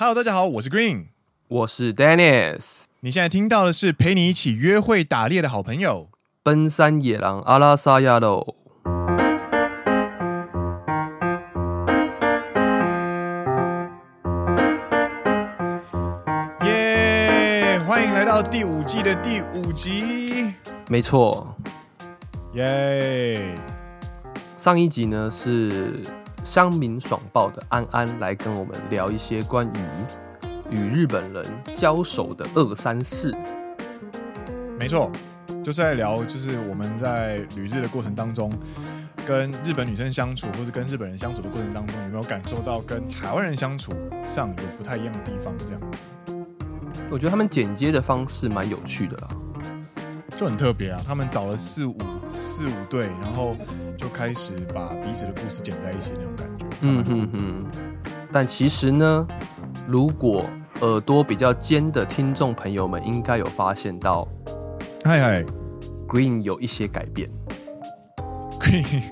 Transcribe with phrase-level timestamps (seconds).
[0.00, 1.06] Hello，大家好，我是 Green，
[1.48, 2.84] 我是 Dennis。
[3.00, 6.08] 你现在听到的是陪你一起约会打猎的好朋友——
[6.44, 8.54] 奔山野狼阿拉萨亚喽。
[16.62, 17.80] 耶！
[17.80, 20.54] 欢迎来到第五季的第五集。
[20.86, 21.56] 没错。
[22.54, 23.52] 耶！
[24.56, 26.00] 上一集呢是
[26.48, 29.78] 乡民爽报的安安来跟我们聊一些关于
[30.70, 31.44] 与日本人
[31.76, 33.36] 交手的二三事。
[34.80, 35.12] 没错，
[35.62, 38.50] 就是在聊，就是我们在旅日的过程当中，
[39.26, 43.92] 跟日本女生相处，或是跟日本人相处的过程当中，有没有感受到跟台湾人相处
[44.24, 45.52] 上有不太一样的地方？
[45.58, 46.34] 这样子，
[47.10, 49.28] 我觉得他们剪接的方式蛮有趣的啦，
[50.34, 51.00] 就很特别啊。
[51.06, 51.94] 他们找了四五
[52.38, 53.56] 四五对，然后。
[53.98, 56.66] 就开始把彼此的故事剪在一起那种感觉。
[56.82, 57.66] 嗯哼哼。
[58.30, 59.26] 但其实呢，
[59.88, 60.44] 如果
[60.82, 64.28] 耳朵比较尖的听众朋友们，应该有发现到，
[65.04, 65.44] 嗨嗨
[66.06, 67.28] ，Green 有一些改变。
[68.60, 69.02] Green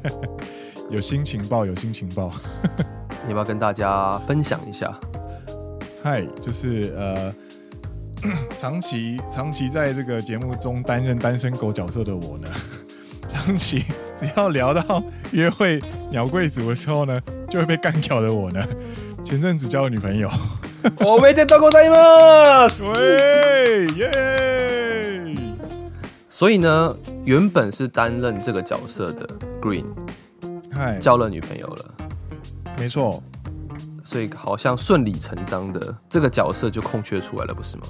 [0.90, 2.30] 有新情报，有新情报。
[3.24, 4.94] 你要不要跟大家分享一下？
[6.02, 7.34] 嗨，就是呃，
[8.58, 12.48] 长期长期在这个节目中担任单身狗角色的我呢，
[13.28, 13.84] 长期。
[14.18, 18.62] 只要聊到约会鸟贵族的时候呢，就会被干掉的我呢，
[19.24, 20.28] 前阵子交了女朋友。
[20.98, 22.66] 我没见到过在吗？
[22.94, 25.34] 喂耶！
[26.28, 29.26] 所以呢，原本是担任这个角色的
[29.60, 29.86] Green，
[30.70, 31.94] 嗨，交了女朋友了。
[32.76, 33.22] 没错，
[34.04, 37.84] 所以好像顺理成章的这个角色就空缺出来了，不是吗？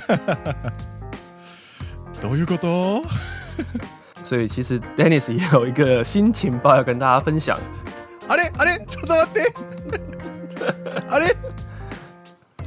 [2.21, 3.03] どういうこと？
[4.23, 7.57] 所以其实 Dennis 也有一个新情报要跟大家分享。
[8.27, 9.53] 啊咧啊咧，ちょっと待って。
[11.09, 11.35] 啊咧，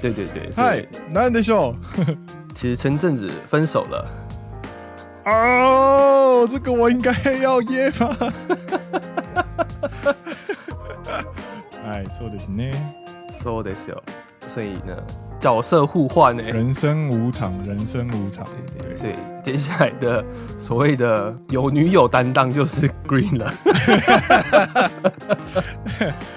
[0.03, 2.17] 对对对，嗨，なんでしょう？
[2.55, 4.07] 其实前阵子分手了。
[5.25, 8.15] 哦，这个我应该要耶吧？
[11.87, 12.75] 哎， そうですね。
[13.31, 14.03] そうですよ。
[14.49, 14.97] 所以呢？
[15.40, 16.52] 角色互换呢、欸？
[16.52, 18.46] 人生无常，人生无常。
[18.78, 19.14] 对对对，所以
[19.44, 20.24] 接下来的
[20.60, 23.54] 所谓的有女友担当就是 Green 了。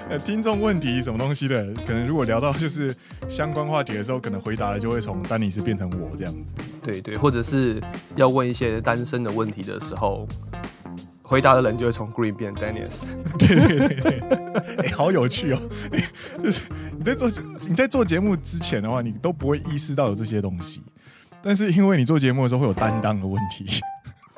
[0.23, 1.65] 听众问题什么东西的？
[1.85, 2.95] 可能如果聊到就是
[3.29, 6.55] 相关话题的时候，可能回答的就会从丹尼斯变成我这样子。
[6.81, 7.81] 对对，或者是
[8.15, 10.25] 要问一些单身的问题的时候。
[11.33, 13.01] 回答的人就会从 Green 变 Dennis，
[13.39, 14.19] 对对对对，
[14.77, 15.59] 哎、欸，好有趣哦！
[16.43, 17.27] 就是 你在做
[17.67, 20.83] 你在做节目之前的话，你都不会意识到有这些东西，
[21.41, 23.65] 但是因为你做节目的时候会有担当的问题，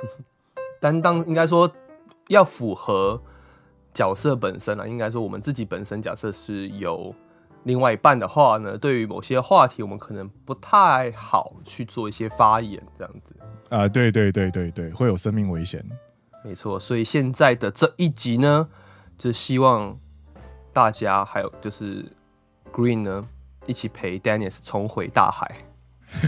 [0.79, 1.69] 担当应该说
[2.29, 3.21] 要符合
[3.93, 7.13] 角色本身啊，应该说我们自己本身假设是有
[7.63, 13.35] 另外一半的话呢，对于某些话题，我们可能不太好去做一些发言，这样子。
[13.67, 15.85] 啊，对对对对对，会有生命危险。
[16.45, 18.69] 没错，所以现在的这一集呢，
[19.17, 19.97] 就希望
[20.71, 22.05] 大家还有就是
[22.71, 23.25] Green 呢，
[23.65, 25.55] 一起陪 Dennis 重回大海。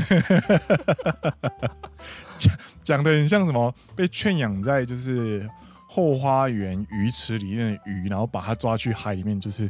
[2.36, 3.72] 讲讲的很像什么？
[3.96, 5.48] 被圈养在就是
[5.88, 9.70] 后花园鱼池里面的鱼，然后把它抓去海里面，就是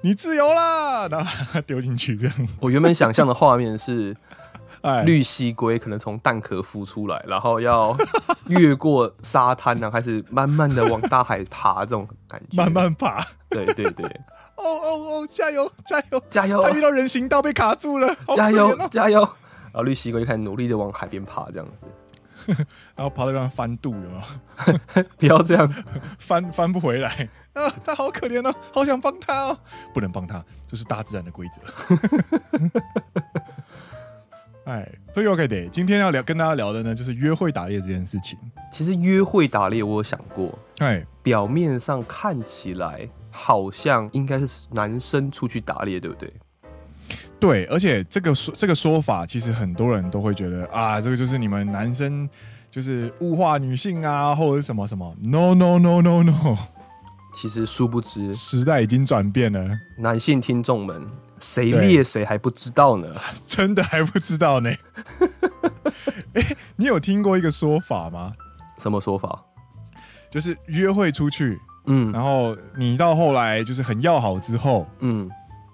[0.00, 2.48] 你自由啦，然后丢进去这样。
[2.60, 4.16] 我原本想象的画面是。
[5.04, 7.96] 绿蜥龟可能从蛋壳孵出来，然后要
[8.48, 12.56] 越过沙滩，然后开始慢慢的往大海爬，这种感觉。
[12.56, 13.18] 慢慢爬，
[13.48, 14.04] 对对对。
[14.56, 14.88] 哦哦
[15.22, 16.62] 哦，加油加油加油！
[16.62, 19.20] 他遇到人行道被卡住了，加油加油！
[19.20, 21.66] 然后绿蜥龟就开始努力的往海边爬，这样
[22.46, 22.54] 子，
[22.94, 24.22] 然后爬到地方翻肚，有没
[24.94, 25.04] 有？
[25.18, 25.68] 不要这样，
[26.18, 27.72] 翻翻不回来啊！
[27.84, 29.58] 他好可怜哦，好想帮他哦，
[29.92, 31.62] 不能帮他，这、就是大自然的规则。
[34.64, 38.38] 哎，所以 OK 的，今天要聊跟大家聊的呢，就是约会打猎这件事情。
[38.72, 46.32] 其实约会打猎，我有想过，哎，表面上看起来好像应该是男生出去打猎，对不对？
[47.38, 52.26] 对，而且这个说这个说法，其实很多人都会觉得啊，这个就是你们男生
[52.70, 55.14] 就是物化女性啊，或者是什么什么。
[55.22, 56.56] No No No No No，
[57.34, 61.06] 其实殊不知时代已经转变了，男性听众们。
[61.44, 63.14] 谁猎谁还不知道呢？
[63.46, 64.70] 真的还不知道呢。
[66.32, 68.32] 欸，你有听过一个说法吗？
[68.78, 69.44] 什么说法？
[70.30, 75.30] 就是约会出去，嗯，然后你到后来就是很要好之后，嗯，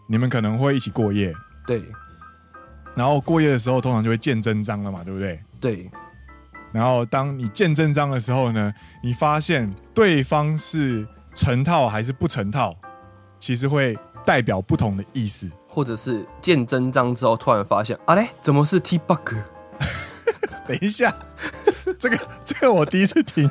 [0.09, 1.33] 你们可能会一起过夜，
[1.67, 1.81] 对。
[2.97, 5.41] 然后过夜的时候，通常就会见真章了嘛，对不对？
[5.61, 5.89] 对。
[6.73, 8.75] 然后当你见真章的时候呢，
[9.05, 12.77] 你发现对方是成套还是不成套，
[13.39, 13.97] 其实会
[14.27, 19.35] 代表不同的意思，或者是见真章之后突然发现，啊嘞，怎么是 T bug？
[20.67, 21.15] 等一下，
[21.99, 23.49] 这个这个我第一次听。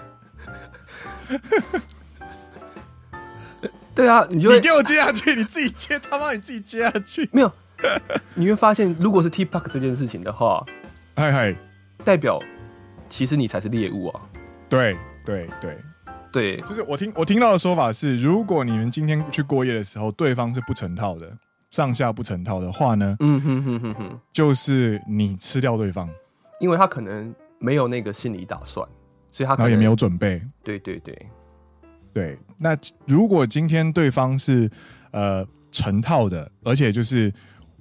[3.95, 7.27] 对啊，你就你给我接下去，你自己接，他妈你自己接下去。
[7.31, 7.51] 没有，
[8.35, 10.63] 你会发现，如果是 T bug 这件事情的话，
[11.15, 11.55] 嗨嗨，
[12.03, 12.39] 代表
[13.09, 14.21] 其实你才是猎物啊。
[14.69, 15.77] 对对对
[16.31, 21.29] 对，就是我听我听到的说法是，如果你们今天去过夜的时候，对方是不成套的，
[21.69, 26.09] 上下不成套的话呢，嗯哼哼哼哼，就是你吃掉对方，
[26.59, 28.87] 因为他可能没有那个心理打算，
[29.31, 30.41] 所以他可能然后也没有准备。
[30.63, 31.27] 对对对
[32.11, 32.75] 对，那
[33.05, 34.69] 如果今天对方是
[35.11, 37.31] 呃成套的，而且就是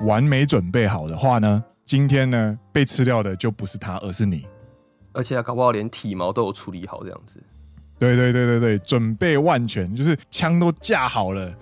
[0.00, 4.46] 完美准备好的话呢，今天呢被吃掉的就不是他，而是你。
[5.14, 7.42] 而且搞不好连体毛都有处理好，这样子。
[7.98, 11.52] 对对对对对，准备万全，就是枪都架好了，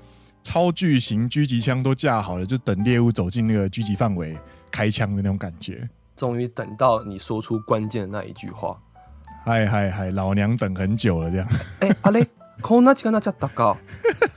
[0.45, 4.38] 超巨型狙击枪都架好了，就等猎物走进那个狙击范围
[4.71, 5.88] 开枪的那种感觉。
[6.15, 8.77] 终于等到你说出关键的那一句话，
[9.45, 11.47] 嗨嗨嗨，老娘等很久了，这样。
[11.79, 12.27] 哎、欸，阿雷，
[12.61, 13.77] こんな时间になっちゃったか？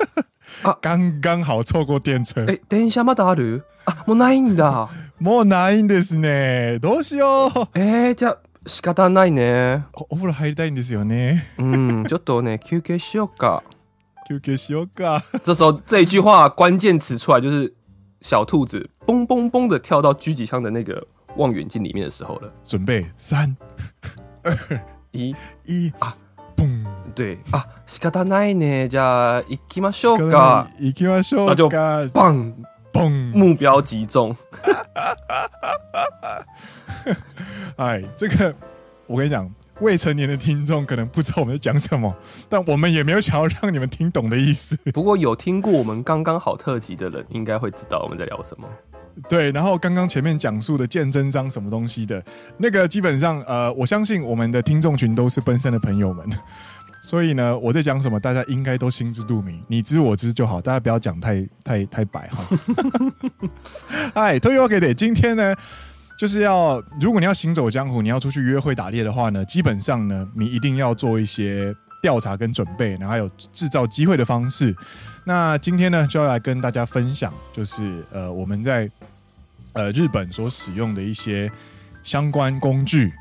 [0.62, 2.42] 啊，刚刚好错过电车。
[2.46, 3.64] 哎、欸，电车まだある？
[3.84, 4.88] 啊，もうないんだ。
[5.20, 6.78] もうないんですね。
[6.80, 7.78] どうしよう。
[7.78, 9.84] 哎、欸，じゃ仕方ないね。
[9.92, 11.44] おお风吕入りたいんですよね。
[11.58, 13.62] 嗯，ちょっとね休憩しようか。
[14.28, 15.22] 休憩しようか。
[15.44, 17.74] 这时候这一句话关键词出来，就是
[18.20, 21.06] 小兔子嘣嘣嘣的跳到狙击枪的那个
[21.36, 22.50] 望远镜里面的时候了。
[22.62, 23.56] 准备三
[24.42, 24.56] 二
[25.12, 25.34] 一
[25.64, 26.14] 一啊，
[26.56, 26.84] 嘣！
[27.14, 28.88] 对啊，仕方ないね。
[28.88, 30.68] じゃあ行きましょうか。
[30.80, 31.54] 行きましょうか。
[31.54, 31.68] 那就
[32.10, 32.52] 棒
[32.92, 34.34] 嘣，目标击中。
[37.76, 38.54] 哎，这个
[39.06, 39.48] 我跟你讲，
[39.81, 42.13] 未成年的听众可能不知道我们在讲什么，
[42.49, 44.77] 但我们也没有想要让你们听懂的意思。
[44.93, 48.67] 不过有听过我们刚刚好特辑的人，应该会知道我们在聊什么。
[49.27, 52.23] 对，然后刚刚前面讲述的见真章什么东西的
[52.57, 56.25] 那个，基本上呃，我相信我们的听众群都是奔身的朋友们，
[57.01, 62.43] 所以呢，我在讲什么，大家应该都心知肚明，你知我知就好，大家不要讲太太太白哈。
[64.15, 65.55] 嗨，推 OK 的，今天呢。
[66.19, 74.75] 就是要，如果你要行走江湖，你要出去约会打猎的话呢，基本上呢，你一定要做一些调查跟准备，然后还有制造机会的方式。
[75.23, 78.91] 那今天呢，就要来跟大家分享，就是呃，我们在
[79.71, 81.49] 呃日本所使用的一些
[82.03, 83.13] 相关工具。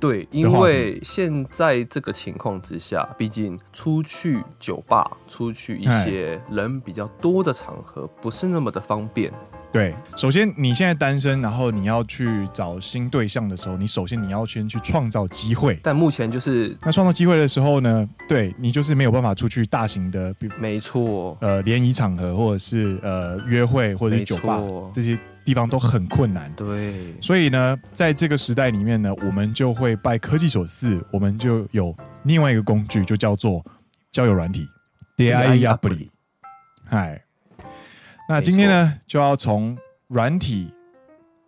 [0.00, 9.30] 对，因为现在这个情况之下，毕竟出去酒吧、出去一些人比较多的场合，不是那么的方便。
[9.71, 15.79] 对，首先你现在单身，然后你要去找新对象的时候，你首先你要先去创造机会。
[15.83, 26.51] 但目前就是那创造机会的时候呢，对你就是没有办法出去大型的，没错，呃，联谊场合或者是呃约会或者是酒吧这些地方都很困难。
[26.53, 33.63] 对，所以呢，在这个时代里面呢，我们就会拜科技所赐，我们就有另外一个工具，就叫做
[34.11, 34.65] 交友软体。
[35.17, 36.09] 出会いアプリ，
[36.85, 37.20] 嗨。
[38.28, 39.76] 那今天呢，就要从
[40.08, 40.72] 软体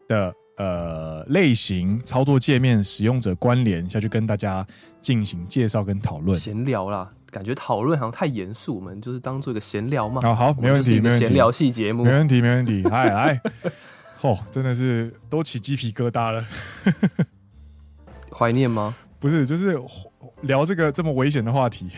[0.08, 4.66] 的呃类型、操作界面、使用者关联下去跟大家
[5.00, 6.38] 进行介绍跟讨论。
[6.38, 10.20] 闲聊啦，感觉讨论好像太严肃，我们就是当做一个闲聊嘛。
[10.22, 11.26] 好好，没问题，没问题。
[11.26, 12.82] 闲聊系节目，没问题，没问题。
[12.90, 13.40] 来来，
[14.20, 16.44] 哦，真的是都起鸡皮疙瘩了。
[18.30, 18.94] 怀念吗？
[19.18, 19.80] 不是，就是
[20.42, 21.88] 聊这个这么危险的话题。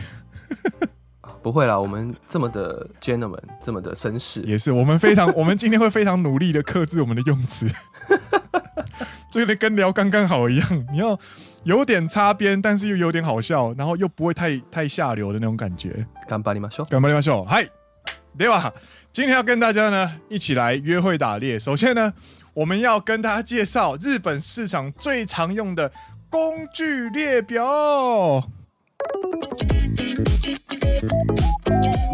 [1.47, 7.69] 不会啦，我们这么的 gentleman，这么的绅士，也是我们非常， 我们今天会非常努力的克制我们的用词，
[9.31, 10.87] 就有点跟聊刚刚好一样。
[10.91, 11.17] 你要
[11.63, 16.05] 有点擦边，但是又有点好笑，然后又不会太太下流的那种感觉。
[16.27, 17.65] 干巴，你们说，干巴，你们说，嗨，
[18.37, 18.75] 对吧？
[19.13, 21.57] 今天要跟大家呢一起来约会打猎。
[21.57, 22.13] 首先呢，
[22.55, 25.93] 我们要跟大家介绍日本市场最常用的
[26.29, 28.43] 工具列表。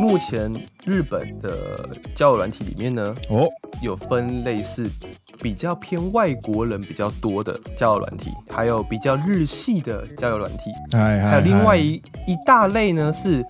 [0.02, 0.52] 目前
[0.84, 3.48] 日本的交友软体里面呢，哦，
[3.80, 4.90] 有分类似
[5.40, 13.46] 比较偏外国人比较多的交友软体，还有比较日系的交友软体，还有另外一一大类呢是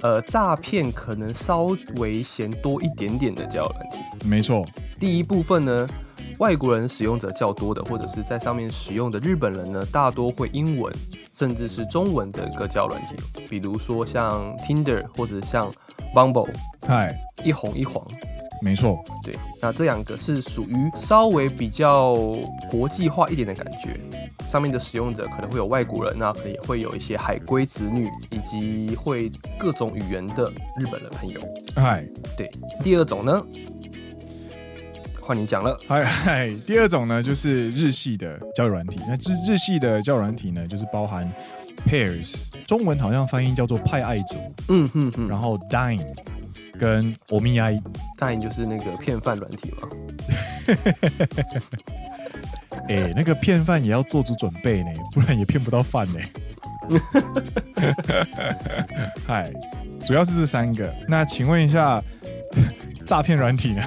[0.00, 1.64] 呃诈骗可能稍
[1.96, 4.26] 微嫌多一点点的交友软体。
[4.26, 4.64] 没错，
[4.98, 5.86] 第一部分呢。
[6.38, 10.92] 外国人使用者较多的，或者是在上面使用的日本人呢，大多会英文，
[11.32, 15.70] 甚至是中文的一个交友软体，比如说像 Tinder 或者像
[16.14, 16.48] Bumble，
[16.86, 18.04] 嗨，一红一黄，
[18.60, 19.04] 没错。
[19.22, 22.14] 对，那这两个是属于稍微比较
[22.70, 24.00] 国际化一点的感觉，
[24.48, 31.40] 上面的使用者可能会有外国人，那可能也会有一些海归子女，以及会各种语言的日本人朋友。
[31.76, 32.04] 嗨，
[32.36, 32.50] 对，
[32.82, 33.44] 第二种呢？
[35.24, 38.98] 换你讲了，嗨嗨，第二种呢，就是日系的交友软体。
[39.06, 41.32] 那日日系的交友软体呢，就是包含
[41.86, 44.38] Pairs，中文好像翻译叫做派爱族，
[44.68, 46.04] 嗯哼哼，然后 Dine
[46.76, 49.88] 跟 Omiai，Dine 就是那个骗饭软体嘛。
[52.88, 56.18] 哎、欸，那个骗饭也要做足准备呢，不然也骗不到饭呢。
[59.24, 59.52] 嗨，
[60.04, 60.92] 主要是这三个。
[61.06, 62.02] 那请问一下，
[63.06, 63.82] 诈骗软体呢？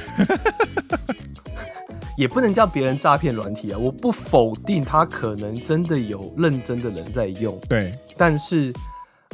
[2.18, 3.78] 也不能叫别人诈骗软体啊！
[3.78, 7.94] 我不否定他可能真的有认真的人在用，对。
[8.18, 8.74] 但是，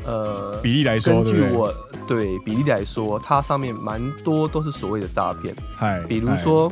[0.03, 1.71] 呃，比例来说，根据我
[2.07, 5.55] 对，对比例来说，它上面蛮多都是所谓的诈骗。
[5.77, 6.71] 嗨，比如说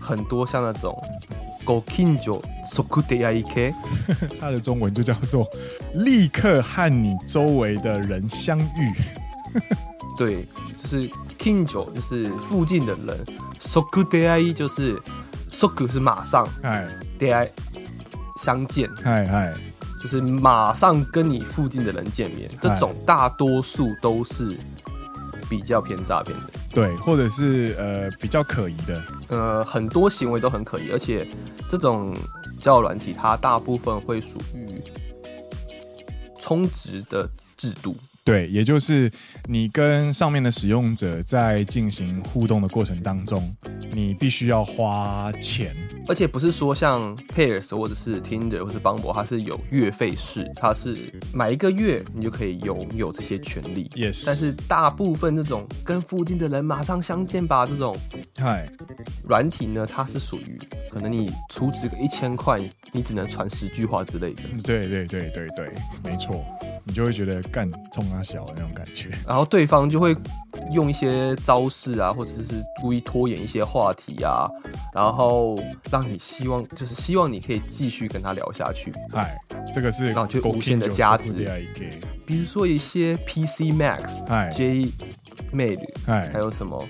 [0.00, 0.96] 很多像那种
[1.64, 3.74] “Gokinjo Sokudeyaike”，
[4.38, 5.44] 它的中文就叫做
[5.94, 8.64] “立刻和你周围的人相遇”。
[10.16, 10.46] 对，
[10.82, 13.26] 就是 “Kinjo”，就是附近的人。
[13.60, 15.00] soku dai 就是
[15.50, 16.88] soku 是马上，哎
[17.18, 17.50] ，dai
[18.36, 19.52] 相见，嗨嗨，
[20.00, 24.56] 就是马上跟你附近的人见面，这种大多数都是
[25.50, 31.28] 比较偏诈骗的，对，或者是呃比较可疑的，呃，很多行为都很可疑，而且
[31.68, 32.16] 这种
[32.62, 34.66] 交友软体它大部分会属于
[36.38, 37.96] 充值的制度。
[38.28, 39.10] 对，也就是
[39.46, 43.42] 你跟上面的使用者在进行互动的过程当中，
[43.90, 45.74] 你必须要花钱，
[46.06, 53.84] 而且不是说像 Pairs 或者是 Tinder 或是 Bumble，它是有月费式，它是买一个月你就可以拥有这些权利。
[53.96, 57.96] Yes，但是大部分这种跟附近的人马上相见吧这种，
[58.36, 58.70] 嗨，
[59.26, 60.60] 软体呢，它是属于
[60.92, 62.60] 可能你储值个一千块，
[62.92, 64.42] 你只能传十句话之类的。
[64.62, 65.72] 对对对对对，
[66.04, 66.44] 没错。
[66.88, 70.16] 你就会觉得干冲他小的那种感觉，然后对方就会
[70.72, 74.46] 用一些招式啊，或者是故意拖延一些话题啊，
[74.94, 75.56] 然后
[75.90, 78.90] 让你希望就是希望你可以继续跟他聊下去。
[79.12, 79.36] 嗨，
[79.72, 81.34] 这个是然后就无限的加值。
[82.26, 84.90] 比如说一些 PC Max、J
[85.52, 86.82] Made，还有什么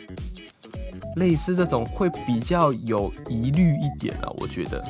[1.16, 4.84] 类似这种会比较有疑虑一点啊，我觉得。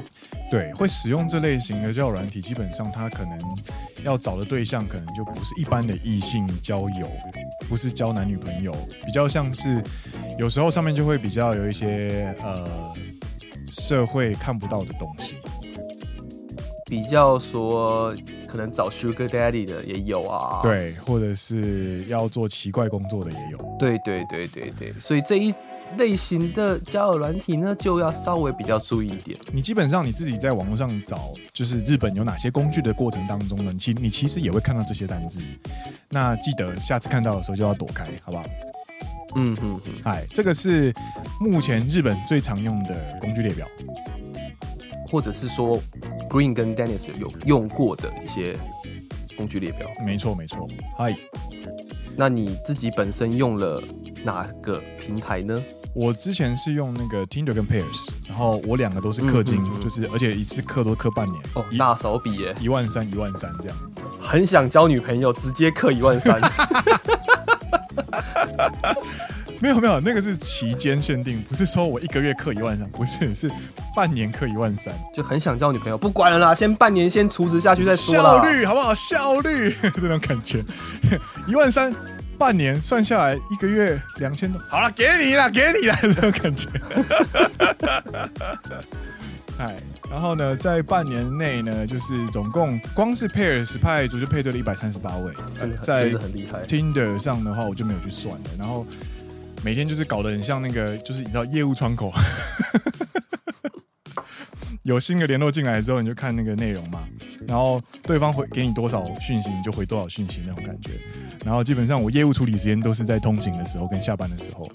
[0.51, 3.39] 对，会使用这类型的交友软体，基本上他可能
[4.05, 7.09] 要找的对象，可能就不是一般的异性交友，
[7.69, 8.73] 不是交男女朋友，
[9.05, 9.83] 比较像是
[10.39, 12.67] 有时候上面就会比较有一些呃
[13.71, 15.37] 社会看不到的东西，
[16.87, 18.15] 比较说
[18.47, 25.55] 可能找 Sugar Daddy 的也有啊，对，或者是要做奇怪工作的也有，对对对对对，所以这一。
[25.97, 29.39] 类型的交友软体呢，就要稍微比较注意一点。
[29.53, 35.43] 你基本上你自己在网络上找，就是日本有哪些工具的过程当中呢，其你其实也会看到这些单字。
[36.09, 38.45] 那记得下次看到的时候就要躲开，好不好？
[39.37, 39.93] 嗯嗯嗯。
[40.05, 40.93] 哎，这个是
[41.41, 43.67] 目前日本最常用的工具列表，
[45.11, 45.81] 或者是说
[46.31, 48.57] Green 跟 Dennis 有用过的一些
[49.37, 49.89] 工具列表。
[50.05, 50.67] 没错没错。
[50.97, 51.17] 嗨，
[52.17, 53.83] 那你自己本身用了
[54.25, 55.63] 哪个平台呢？
[55.95, 64.01] 我之前是用那个 Tinder 跟 Pairs，然后我两个都是氪金，嗯嗯嗯，就是而且一次氪都氪半年哦，大手笔耶，一万三一万三这样子。
[64.21, 66.41] 很想交女朋友，直接氪一万三。
[69.61, 73.51] 没有没有，那个是期间限定，不是说我一个月氪一万三，不是是
[73.97, 74.95] 半年氪一万三。
[75.13, 78.15] 就很想交女朋友，不管了啦，先半年先储值下去再说。
[78.15, 78.95] 效率好不好？
[78.95, 80.63] 效率 这种感觉，
[81.49, 81.93] 一万三。
[82.39, 86.69] 半年算下来，一个月两千多，好了，给你了，给你了， 这种感觉。
[89.59, 89.75] 哎，
[90.09, 95.35] 然后呢，在半年内呢，就是总共光是 Pairs 派爱族就配对了一百三十八位，
[95.83, 96.13] 在。
[96.67, 98.51] Tinder 上的话，我就没有去算了。
[98.57, 98.87] 然后
[99.65, 102.13] 每天就是搞得很像那个，就是你知道业务窗口。
[104.89, 107.05] 有新的联络进来之后，你就看那个内容嘛，
[107.47, 110.93] 然后对方回给你多少讯息，你就回多少讯息那种感觉。
[111.45, 114.67] 然后基本上我业务处理时间都是在通勤的时候跟下班的时候。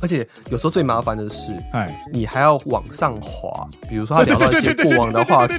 [0.00, 5.54] 而且有时候最麻烦的是，哎，你还要往上滑，比如说他聊到一些过往的话题。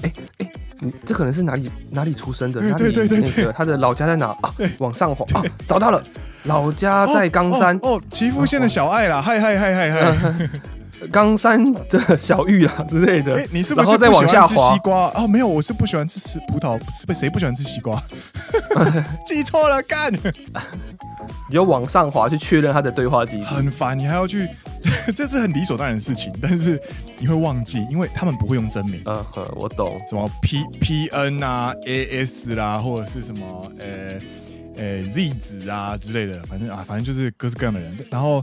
[0.00, 2.62] 哎哎，你这可能是哪里哪里出生的？
[2.62, 4.54] 哪里那个他的老家在哪啊？
[4.78, 6.02] 往上滑啊，找到了，
[6.44, 10.50] 老家在冈山哦，岐阜县的小爱啦，嗨嗨嗨嗨嗨。
[11.12, 13.34] 冈山的小玉啊之类的。
[13.34, 15.10] 哎、欸，你是不是不喜欢吃西瓜？
[15.14, 16.78] 哦，没有，我是不喜欢吃吃葡萄。
[16.90, 18.02] 是被谁不喜欢吃西瓜？
[19.24, 20.12] 记错了，干！
[21.48, 23.98] 你就往上滑去确认他的对话记录，很烦。
[23.98, 24.48] 你还要去，
[25.14, 26.80] 这是很理所当然的事情，但是
[27.18, 29.00] 你会忘记，因为他们不会用真名。
[29.04, 29.96] 嗯哼，我懂。
[30.08, 34.20] 什么 P P N 啊，A S 啦，或者是什么呃。
[34.78, 37.98] 诶、，Z 子啊之类的，反正啊，反正就是各式各样的人。
[38.10, 38.42] 然后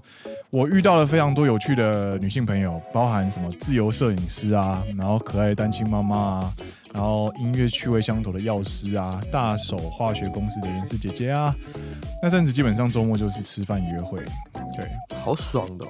[0.50, 6.54] 我遇到了非常多有趣的女性朋友，包含什么自由摄影师啊，然后可爱的单亲妈妈啊，
[6.94, 11.56] 然后音乐趣味相投的药师啊，大手化学公司的人事姐姐啊。
[12.22, 14.20] 那阵子基本上周末就是吃饭约会，
[14.75, 14.86] 对，
[15.24, 15.86] 好爽的、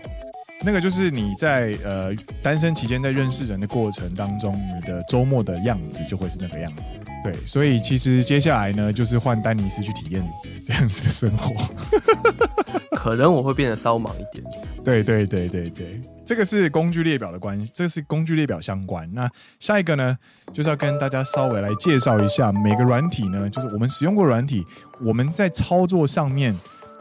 [0.61, 6.95] 那个就是你在呃单身期间在认识人的过程当中，你的周末的样子就会是那个样子。
[7.23, 10.23] 对，所以其实接下来呢，就是换丹尼斯去体验
[10.65, 11.53] 这样子的生活。
[12.95, 14.43] 可能我会变得稍忙一点。
[14.83, 19.07] 对对对对对，这个是工具列表的关系，这是工具列表相关。
[19.13, 20.17] 那下一个呢，
[20.53, 24.65] 就是要跟大家稍微来介绍一下每个软体呢，就是我们使用过软体，
[25.01, 26.55] 我们在操作上面。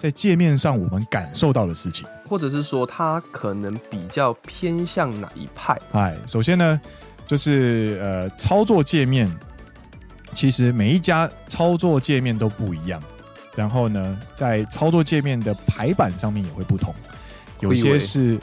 [0.04, 5.80] 在界面上，我们感受到的事情，或者是说，它可能比较偏向哪一派？
[5.92, 6.78] 哎，首先呢，
[7.26, 9.34] 就是呃，操作界面，
[10.34, 13.02] 其实每一家操作界面都不一样。
[13.56, 16.94] 然后呢，在操作界面的排版上面也会不同，
[17.60, 18.38] 有些是，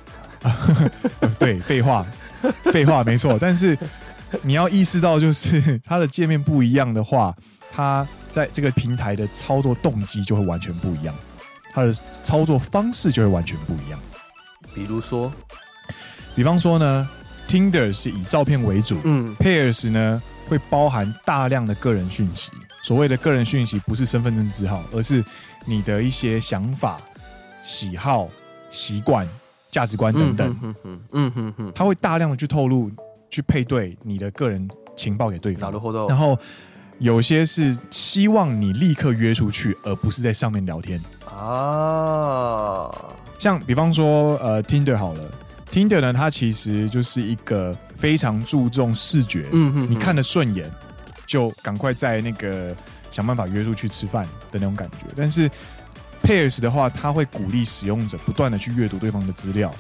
[1.38, 2.04] 对，废话，
[2.74, 3.38] 废话，没错。
[3.40, 3.78] 但是
[4.42, 7.36] 你要意识到，就是它的界面不一样的话，
[7.72, 11.14] 它在这个平台的操作动机就会完全不一样。
[11.72, 14.00] 它的操作方式就会完全不一样。
[14.74, 15.32] 比如说，
[16.36, 17.10] 比方说呢
[17.48, 22.52] ，Tinder 是以照片为主，嗯，Pairs 呢会包含大量的个人讯息。
[22.84, 25.24] 所谓的个人讯息，不是身份证字号，而是
[25.66, 27.00] 你的一些想法、
[27.62, 28.28] 喜好、
[28.70, 29.28] 习惯、
[29.70, 30.50] 价值观等等。
[30.62, 32.90] 嗯哼嗯哼哼，它会大量的去透露、
[33.30, 35.72] 去配对你的个人情报给对方。
[36.08, 36.38] 然后
[37.02, 41.02] 有些是希望你立刻约出去，而不是在上面聊天。
[41.26, 42.92] 啊，
[43.40, 45.24] 像比方说，呃，Tinder 好了
[45.72, 50.72] ，Tinder 呢，它其实就是一个非常注重视觉，嗯哼，你看得顺眼，
[51.26, 52.76] 就赶快在那个
[53.10, 55.08] 想办法约出去吃饭的那种感觉。
[55.16, 55.50] 但是
[56.22, 59.74] Pairs 的话，它会鼓励使用者不断的去阅读对方的资料，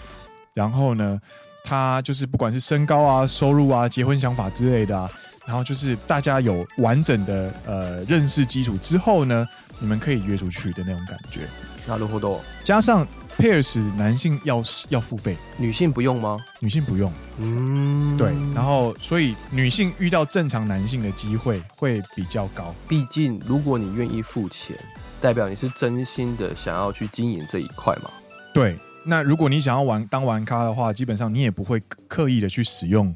[0.55, 1.21] 然后呢，
[1.63, 5.07] 它就是不管是身高啊、收入啊、结婚想法之类的啊，
[5.45, 9.47] 然后就是大家有完整的呃认识基础之后呢。
[9.83, 11.47] 你们可以约出去的那种感觉，
[11.87, 13.03] 那如何多加上
[13.35, 16.37] Pairs，男性要要付费，女性不用吗？
[16.59, 18.27] 女性不用，嗯，对。
[18.53, 22.75] 然后，所以女性遇到正常男性的机会会比较高。
[22.87, 24.77] 毕竟，如果你愿意付钱，
[25.19, 28.11] 代表你是真心的想要去经营这一块嘛。
[28.53, 28.77] 对。
[29.03, 33.11] 那如果你想要玩当玩咖的话，基本上你也不会刻意的去使用，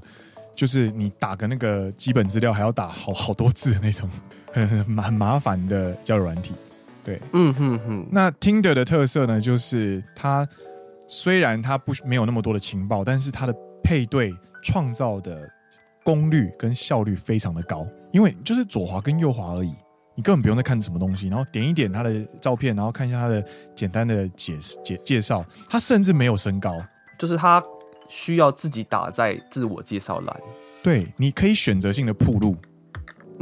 [0.55, 4.09] 就是你打个那个基本资料还要打好好多字的那种。
[4.55, 6.53] 很蛮麻烦的交友软体，
[7.03, 8.07] 对，嗯哼哼。
[8.09, 10.47] 那 Tinder 的特色呢，就是它
[11.09, 15.45] 虽然它不没有那么多的情报，但是它的配对创造的
[16.05, 19.75] 功率跟效率非常的高，因为就是左滑跟右滑而已，
[20.15, 23.43] 你根本不用再看什么东西，然后点一点他的照片，然后看一下他的
[23.75, 26.81] 简单的解释介介绍，他甚至没有身高，
[27.19, 27.61] 就是他
[28.08, 30.40] 需要自己打在自我介绍栏，
[30.82, 32.56] 对，你可以选择性的铺路。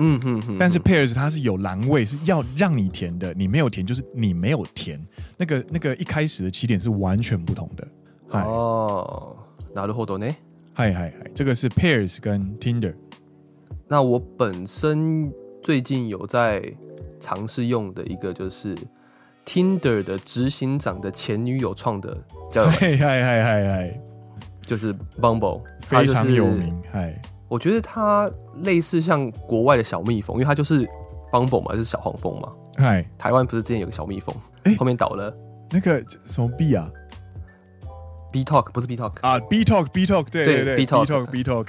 [0.00, 5.04] 嗯哼哼，但是 Pairs 它是有栏位是要让你填的，你没有填就是你没有填，
[5.36, 7.88] 那个那个一开始的起点是完全不同的。
[8.30, 9.34] 哦，
[9.74, 10.32] なるほど呢？
[10.72, 12.94] 嗨嗨嗨，这个是 Pairs 跟 Tinder。
[13.88, 15.32] 那我本身
[15.62, 16.62] 最近有在
[17.18, 18.76] 尝试用的一个就是
[19.44, 24.00] Tinder 的执行长的前女友创的，叫嗨嗨嗨嗨嗨，
[24.65, 27.19] 就是 Bumble，非常有名，嗨。
[27.47, 28.29] 我觉得它
[28.63, 30.87] 类似像国外的小蜜蜂，因为它就是
[31.31, 32.49] Bumble 嘛，就是小黄蜂嘛。
[32.77, 35.31] 哎，台湾不是之前有个小蜜蜂，欸、后面倒了。
[35.69, 36.89] 那个什么 B 啊
[38.31, 41.67] ？B Talk 不是 B Talk 啊？B Talk B Talk 对对对，B Talk B Talk, B Talk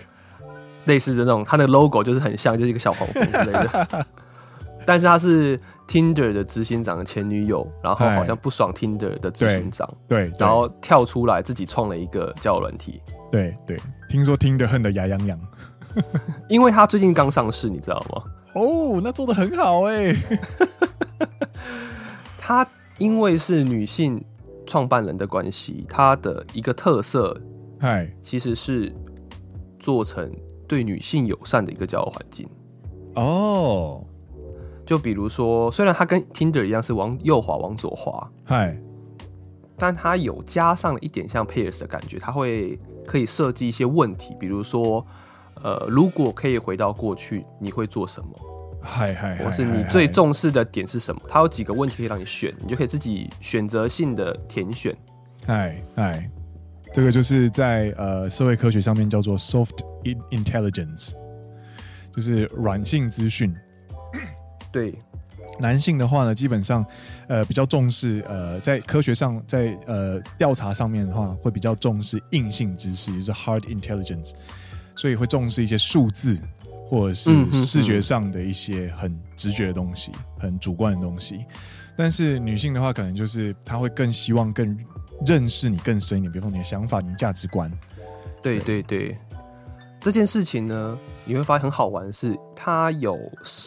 [0.87, 4.07] 类似的那种，它那个 logo 就是很像，就是一个小黄蜂之类的。
[4.87, 13.01] 但是它是 Tinder 的执行长的前女友，然后好像不爽 Tinder 的执行长，对，然后跳出来自己创了一个交友软体。
[13.31, 15.39] 对对，听说 Tinder 恨得牙痒痒。
[16.49, 18.23] 因为他最近刚上市，你知道吗？
[18.55, 20.15] 哦，那做的很好哎。
[22.39, 22.67] 他
[22.99, 24.25] 因为是女性
[24.67, 27.41] 创办人的关系，他的一个特色，
[27.79, 28.93] 嗨，其实是
[29.79, 30.33] 做成
[30.67, 32.49] 对女性友善的一个交友环境。
[33.15, 34.05] 哦，
[34.87, 38.77] 就比如说，虽然它跟 Tinder 一样是往右滑、往左滑，嗨，
[39.79, 45.05] 但它有加上了一点像 Pairs 的感觉，它会可以设计一些问题，比如说，
[45.63, 48.29] 呃，如果可以回到过去，你会做什么？
[48.83, 51.21] 嗨嗨，或是你最重视的点是什么？
[51.27, 54.95] 它有几个问题可以让你选，你就可以自己选择性的填选。
[55.47, 56.31] 嗨嗨，
[56.93, 59.79] 这个就是在呃社会科学上面叫做 soft
[60.31, 61.13] intelligence，
[62.15, 63.57] 就是软性资讯。
[64.75, 64.93] 对。
[65.61, 66.85] 男性的话呢，基本上，
[67.29, 74.33] 呃，比较重视呃，在科学上，在呃调查上面的话，会比较重视硬性知识，就是 hard intelligence，
[74.97, 76.43] 所以会重视一些数字
[76.89, 80.11] 或者是视觉上的一些很直觉的东西，
[80.41, 81.45] 很主观的东西。
[81.97, 84.77] 但是女性的话，可能就是她会更希望更
[85.25, 87.71] 认识你更深一点，比如说你的想法、你的价值观。
[88.43, 89.17] 对对对，
[90.01, 90.99] 这件事情呢。
[91.25, 93.19] 你会发现很好玩的是，他有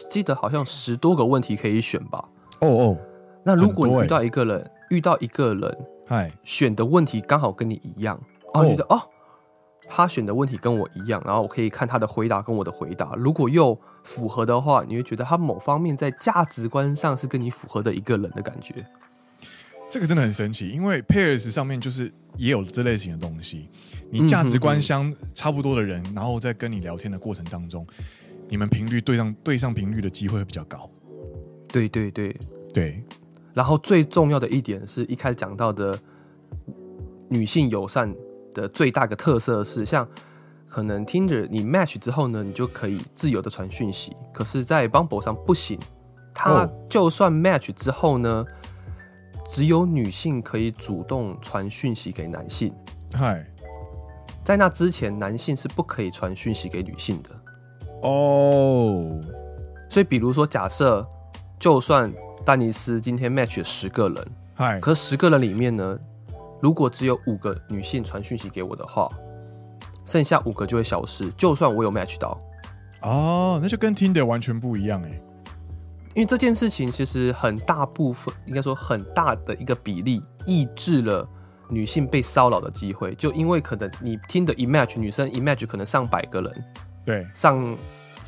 [0.10, 2.24] 记得好像十多个问题可以选吧？
[2.62, 2.98] 哦哦，
[3.43, 8.20] 那如果你遇到一个人，遇到一个人，嗨，选的问题刚好跟你一样，
[8.54, 9.02] 哦，你觉得哦，
[9.88, 18.86] 他选的问题跟我一样，然后我可以看他的回答跟我的回答，如果又符合的话，你会觉得他某方面在价值观上是跟你符合的一个人的感觉。
[19.89, 23.70] 这个真的很神奇，因为 Pairs 上面就是也有这类型的东西。
[24.10, 27.86] 你价值观相差不多的人，然后在跟你聊天的过程当中，
[28.48, 30.89] 你们频率对上对上频率的机会会比较高。
[31.67, 32.36] 对对对
[32.74, 33.04] 对。
[33.54, 36.00] 然后最重要的一点是一开始讲到的
[37.30, 38.13] 女性友善
[38.54, 40.08] 的最大的特色是，像
[40.67, 45.80] 可能 Tinder 你 match 之后呢，你就可以自由的传讯息，可是，在 Bumble 上不行。
[46.34, 48.46] 他就算 match 之后呢。
[49.50, 52.74] 只有女性可以主动传讯息给男性。
[53.13, 53.50] 嗨，
[54.47, 57.29] 在那之前，男性是不可以传讯息给女性的。
[58.01, 59.19] 哦，
[59.89, 61.05] 所以比如说，假设
[61.60, 62.10] 就算
[62.45, 65.99] 丹尼斯今天 match 了十个人，嗨，可是十个人里面呢，
[66.62, 69.12] 如果只有五个女性传讯息给我的话，
[70.05, 71.29] 剩下五个就会消失。
[71.31, 72.39] 就算我有 match 到，
[73.01, 75.10] 哦，那就跟 Tinder 完全不一样哎。
[76.15, 81.27] 因为这件事情其实很大部分，应该说很大的一个比例，抑制了
[81.69, 83.13] 女性被骚扰的机会。
[83.15, 86.63] 就因为可能你听的 image 女生 image 可能上百个人，
[87.06, 87.77] 对，上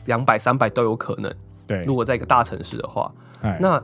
[0.06, 1.34] 两百、三百都有可能。
[1.68, 3.12] 对，如果在一个大城市的话，
[3.60, 3.82] 那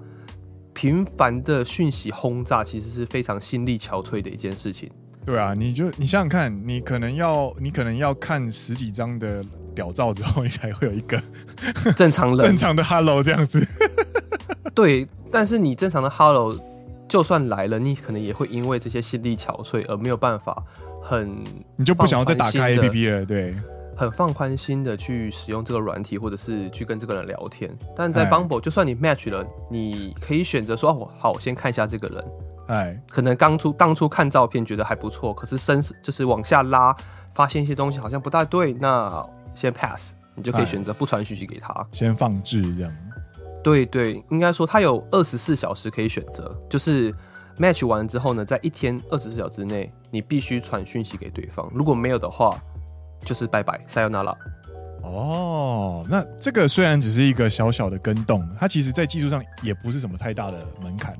[0.74, 4.92] 频繁的讯息轰炸其实是非常心力憔悴的一件事情。
[5.24, 9.44] 对啊，你就你想想看，你可能要你可能要看十几张的。
[9.76, 11.22] 屌照之后，你才会有一个
[11.98, 13.62] 正常人 正常的 hello 这样子。
[14.74, 16.58] 对，但是你正常的 hello
[17.08, 20.64] 就算来了，你可能也会因为这些心力憔悴而没有办法
[21.02, 21.44] 很，
[21.76, 23.56] 你就不想要再打开 APP 了，对，
[23.96, 27.70] 很放宽心的去使用这个软体，或者是去跟这个人聊天。
[27.96, 32.26] 但在 Bumble，就算你 match 了，你可以选择说，哦，好，我先看一下这个人。
[32.68, 36.96] 哎，可能刚出当初看照片觉得还不错，可是深就是往下拉，
[37.32, 39.26] 发现一些东西好像不大对，那。
[39.56, 42.92] 先 pass，你就可以选择不传讯息给他，先放置这样。
[43.66, 47.12] 对对，应该说它有二十四小时可以选择，就是
[47.58, 51.68] match 完之后呢，在一天二十四小时之内，你必须传讯息给对方。
[51.74, 52.56] 如果没有的话，
[53.26, 54.36] 就是拜拜，sayonara。
[55.02, 61.18] 哦，那这个虽然只是一个小小的跟动，它其实在技术上也不是什么太大的门槛。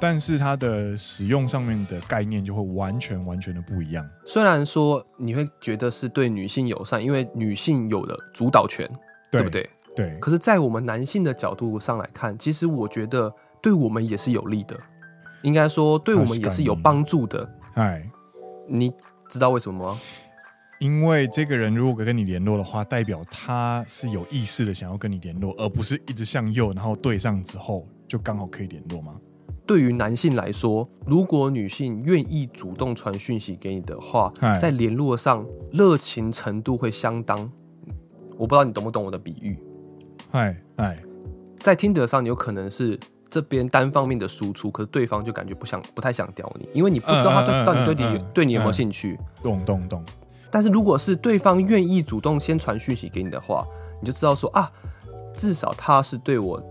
[0.00, 4.04] 但是它的使用上面的概念就会完全完全的不一样。
[4.26, 8.86] 虽然说你会觉得是对女性友善，因为女性有了主导权，
[9.30, 9.70] 对，对不对？
[9.96, 10.16] 对。
[10.20, 14.78] 可是，在我们男性的角度上来看，其实我觉得对我们也是有利的，
[15.42, 17.50] 应该说对我们也是有帮助的。
[17.74, 18.08] 哎，
[18.68, 18.92] 你
[19.28, 19.98] 知道为什么吗？
[20.78, 29.18] 因为这个人如果跟你联络的话，代表他是有意识的想要跟你联络，而不是一直向右，然后对上之后就刚好可以联络吗？
[29.64, 34.30] 对于男性来说，如果女性愿意主动传讯息给你的话，
[34.60, 37.50] 在联络上热情程度会相当。
[38.36, 39.58] 我不知道你懂不懂我的比喻？
[40.32, 41.02] 哎哎，
[41.60, 42.98] 在 Tinder 上，你有可能是
[43.30, 49.18] 这边单方面的输出，可是对方就感觉不想、不太想屌你，因为你不知道他对到底对你对你有没有兴趣。
[49.42, 50.04] 懂懂懂。
[50.50, 53.66] 但是如果是对方愿意主动先传讯息给你的话，
[54.00, 54.70] 你就知道说啊，
[55.34, 56.62] 至少他是对我。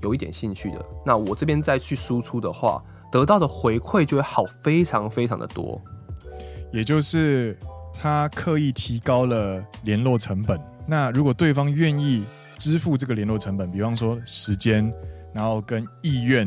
[0.00, 2.80] 有一点兴趣的，那我这边再去输出的话，
[3.10, 5.82] 得到的回馈就会好非常非常的多。
[6.70, 7.58] 也就是
[7.92, 10.56] 他刻意提高了联络成本。
[10.86, 12.22] 那如果对方愿意
[12.58, 14.92] 支付这个联络成本，比方说时间，
[15.32, 16.46] 然后跟意愿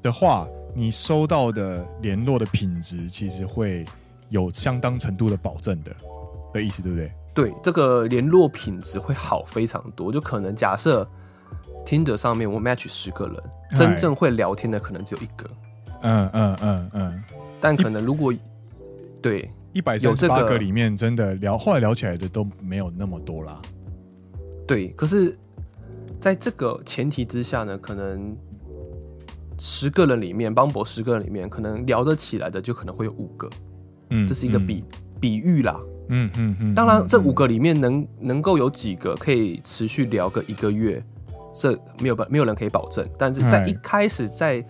[0.00, 3.84] 的话，你收到的联络的品质其实会
[4.30, 5.92] 有相当程度的保证的
[6.54, 7.12] 的意思，对不对？
[7.34, 10.10] 对，这个联络品质会好非常多。
[10.10, 11.06] 就可能假设。
[11.84, 13.42] Tinder 上面我 match 十个人，
[13.76, 15.50] 真正会聊天的可能只有一个。
[16.02, 17.24] 嗯嗯嗯嗯。
[17.60, 18.32] 但可能如果
[19.20, 23.60] 对一百三十八个里面，真的聊后来聊起来的都没有那么多啦。
[24.66, 25.36] 对，可是
[26.20, 28.36] 在这个前提之下呢，可能
[29.58, 33.48] 十个人里面，Bumble 十个人里面，可能聊得起来的就可能会有五个。
[34.10, 35.80] 嗯，这是一个比、嗯、比喻啦。
[36.08, 36.74] 嗯嗯嗯。
[36.74, 41.02] 当然，这五个里面能能够有几个可以持续聊个一个月，
[41.54, 43.08] 这没有办没有人可以保证。
[43.18, 44.64] 但是在一开始在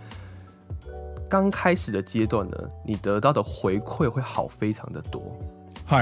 [1.29, 5.23] 刚开始的阶段呢，你得到的回馈会好非常的多。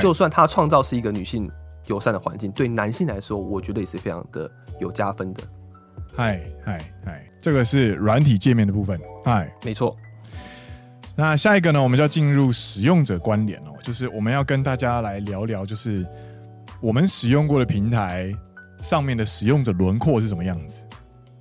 [0.00, 1.50] 就算他创造是一个女性
[1.90, 4.48] 友善的环境，对男性来说，我觉得也是非常的
[4.78, 5.42] 有加分的。
[6.14, 8.98] 嗨嗨嗨，这个是软体界面的部分。
[9.24, 9.96] 嗨，没错。
[11.16, 16.06] 那下一个呢，我们就要进入使用者关联哦，就是我们要跟大家来聊聊，就是
[16.80, 18.32] 我们使用过的平台
[18.80, 20.86] 上面的使用者轮廓是什么样子。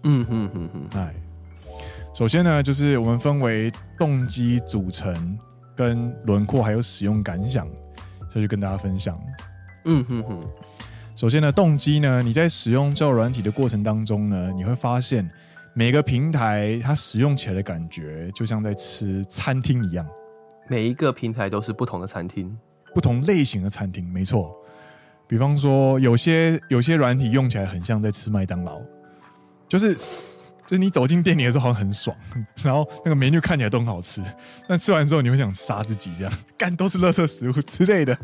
[0.03, 1.13] 嗯哼哼哼，嗨。
[2.13, 5.37] 首先呢，就是我们分为动机组成、
[5.75, 7.67] 跟轮廓，还有使用感想，
[8.33, 9.17] 下去跟大家分享。
[9.85, 10.39] 嗯哼哼。
[11.15, 15.29] 首先呢，动机呢，你在使用交友软体的过程当中呢，你会发现
[15.73, 20.07] 每个平台它使用起来的感觉，就像在吃餐厅一样。
[20.67, 22.57] 每一个平台都是不同的餐厅，
[22.93, 24.55] 不同类型的餐厅，没错。
[25.27, 28.79] 比方说，有些有些软体用起来很像在吃麦当劳，
[29.67, 29.97] 就是。
[30.67, 32.15] 就是你走进店里的时候好像很爽，
[32.61, 34.21] 然后那个 menu 看起来都很好吃，
[34.67, 38.15] 但吃完之后你会想杀自己，这样干都是垃圾食物之类的。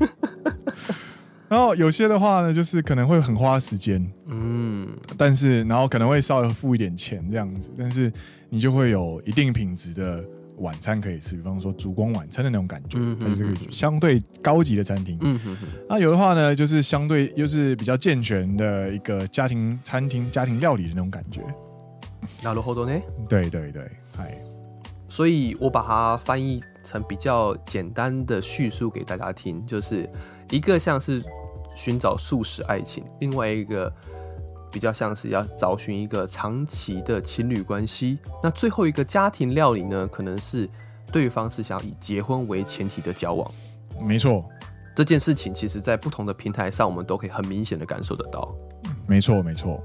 [1.48, 8.12] 然后有些的话呢，就是可能会很花时间，嗯，但是然后可能会稍微付一点钱这样子，但是
[8.48, 10.24] 你就会有一定品质的
[10.58, 15.18] 晚餐可以吃，比方说烛光晚餐的那种感觉，它就是个相对高级的餐厅。
[15.22, 15.66] 嗯哼哼。
[15.88, 21.42] 那有的话呢，就是相对又是比较健全的一个家庭餐厅、家庭料理的那种感觉。
[22.44, 23.02] なるほどね。
[23.28, 24.40] 对对对，嗨。
[25.08, 30.08] 所以我把它翻译成比较简单的叙述给大家听，就是
[30.49, 31.23] 一个像是
[31.75, 33.91] 寻找素食爱情，另外一个
[34.71, 38.19] 比较像是要找寻一个长期的情侣关系。
[38.43, 40.69] 那最后一个家庭料理呢，可能是
[41.11, 43.51] 对方是想要以结婚为前提的交往。
[44.01, 44.43] 没错，
[44.95, 48.53] 这件事情其实在不同的平台上，我们都可以很明显的感受得到。
[49.07, 49.81] 没错，没错，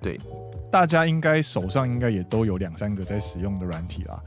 [0.00, 0.20] 对。
[0.70, 4.22] 大家应该手上应该也都有两三个在使用的软体啦。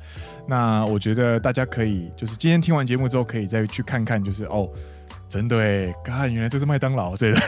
[0.47, 4.67] 那我觉得大家可以就是今天听完节目之后，可以再去看看，就是哦，
[5.32, 7.39] 真的哎，看原来这是麦当劳这个。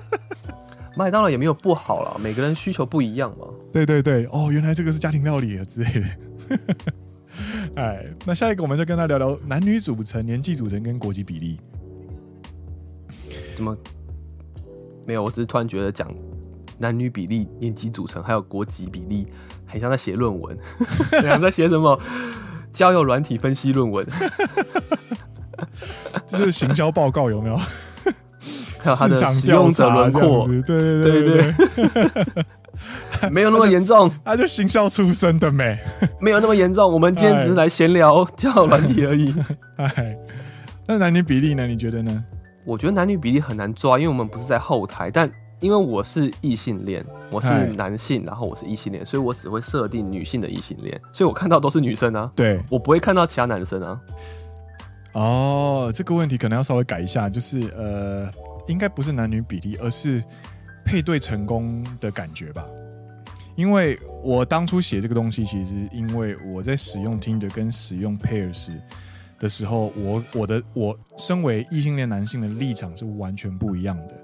[0.96, 3.46] 麦当劳也没有不好啦，每个人需求不一样嘛。
[3.70, 6.06] 对对对，哦，原来这个是家庭料理之类的。
[7.76, 11.60] 哎，那下一个我们就跟他聊聊男女组成、年纪组成跟国籍比例。
[13.54, 13.76] 怎么？
[15.06, 16.10] 没有，我只是突然觉得讲。
[16.78, 19.26] 男女比例、年级组成，还有国籍比例，
[19.66, 20.58] 很像在写论文，
[21.12, 22.00] 很像在写什么
[22.72, 24.04] 交友软体分析论文，
[24.90, 24.91] 这
[26.38, 27.56] 就是行销报告有没有？
[27.56, 31.54] 还有他的使用者轮廓，对对对对，
[33.20, 35.78] 对，没有那么严重， 他就行销出身的没，
[36.20, 36.92] 没有那么严重。
[36.92, 39.32] 我们今天只是来闲聊交友软体而已。
[39.76, 40.16] 哎，
[40.86, 41.66] 那男女比例呢？
[41.66, 42.24] 你觉得呢？
[42.64, 45.30] 我觉得男女比例很难抓，因为我们不是在后台，但。
[45.60, 52.28] 因为我是异性恋，我是男性，然后我是异性恋，所以我只会设定女性的异性恋，所以我看到都是女生啊。
[52.34, 53.96] 对，我不会看到其他男生啊。
[55.12, 58.32] 哦，这个问题可能要稍微改一下，就是呃，
[58.66, 60.22] 应该不是男女比例，而是
[60.84, 62.64] 配对成功的感觉吧。
[63.54, 68.72] 因为我当初写这个东西，其实因为我在使用 Tinder 跟使用 Pairs
[69.38, 74.14] 的时候，我我的我身为异性恋男性的立场是完全不一样的。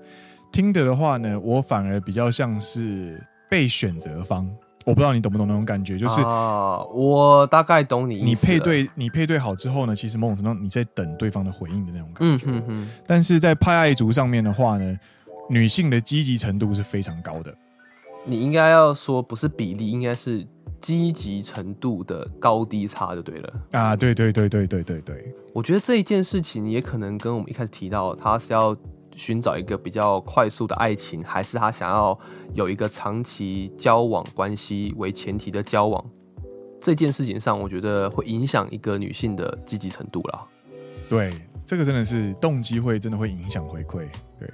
[0.50, 4.48] 听的的话呢，我反而比较像是被选择方，
[4.88, 8.24] 我不知道你懂不懂那种感觉，就是啊，我大概懂你。
[8.24, 12.46] 你配对，你配对好之后呢，其实某种程度你在等对方的回应的那种感觉。
[12.46, 12.90] 嗯哼哼。
[13.06, 14.98] 但是在派爱族上面的话呢，
[15.50, 17.54] 女性的积极程度是非常高的。
[18.24, 20.46] 你应该要说不是比例，应该是
[20.80, 23.52] 积极程度的高低差就对了。
[23.72, 25.34] 啊，对对对对对对对。
[25.52, 28.74] 我觉得这一件事情也可能跟我们一开始提到，他是要。
[29.18, 32.16] 寻找一个比较快速的爱情，还是他想要
[32.54, 36.02] 有一个长期交往关系为前提的交往，
[36.80, 40.46] 这件事情上，我觉得会影响一个女性的积极程度啦。
[41.10, 41.34] 对，
[41.66, 44.06] 这个真的是动机会真的会影响回馈。
[44.38, 44.48] 对，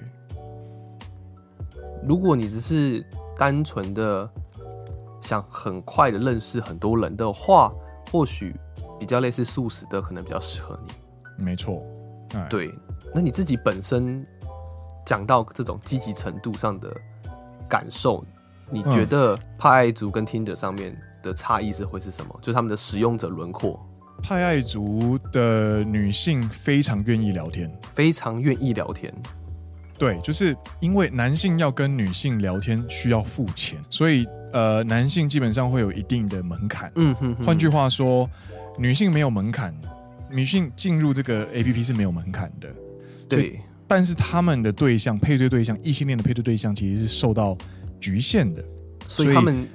[2.08, 3.04] 如果你只是
[3.36, 4.28] 单纯的
[5.20, 7.70] 想很快的认识很多人的话，
[8.10, 8.56] 或许
[8.98, 11.44] 比较类似素食的可能比较适合你。
[11.44, 11.82] 没错，
[12.48, 12.70] 对，
[13.14, 14.26] 那你自己本身。
[15.04, 16.94] 讲到这种积极程度上的
[17.68, 18.24] 感受，
[18.70, 22.38] 你觉得派爱族跟 Tinder 上面的差异是会是什么？
[22.40, 23.78] 就是他们的使用者轮廓。
[24.22, 29.12] 派爱族的女性非常愿意聊天，非常愿意聊天。
[29.98, 36.90] 对，就是因为男性要跟女性聊天需要付钱，所以呃，男性基本上会有一定的门槛。
[36.96, 37.44] 嗯哼哼。
[37.44, 38.28] 换句话说，
[38.78, 39.74] 女性没有门槛，
[40.30, 42.68] 女性进入这个 APP 是没有门槛的。
[43.28, 43.60] 对。
[43.86, 47.56] 但是他们的对象配对对象，异性恋的配对对象其实是受到
[48.00, 48.64] 局限的，
[49.06, 49.68] 所以他们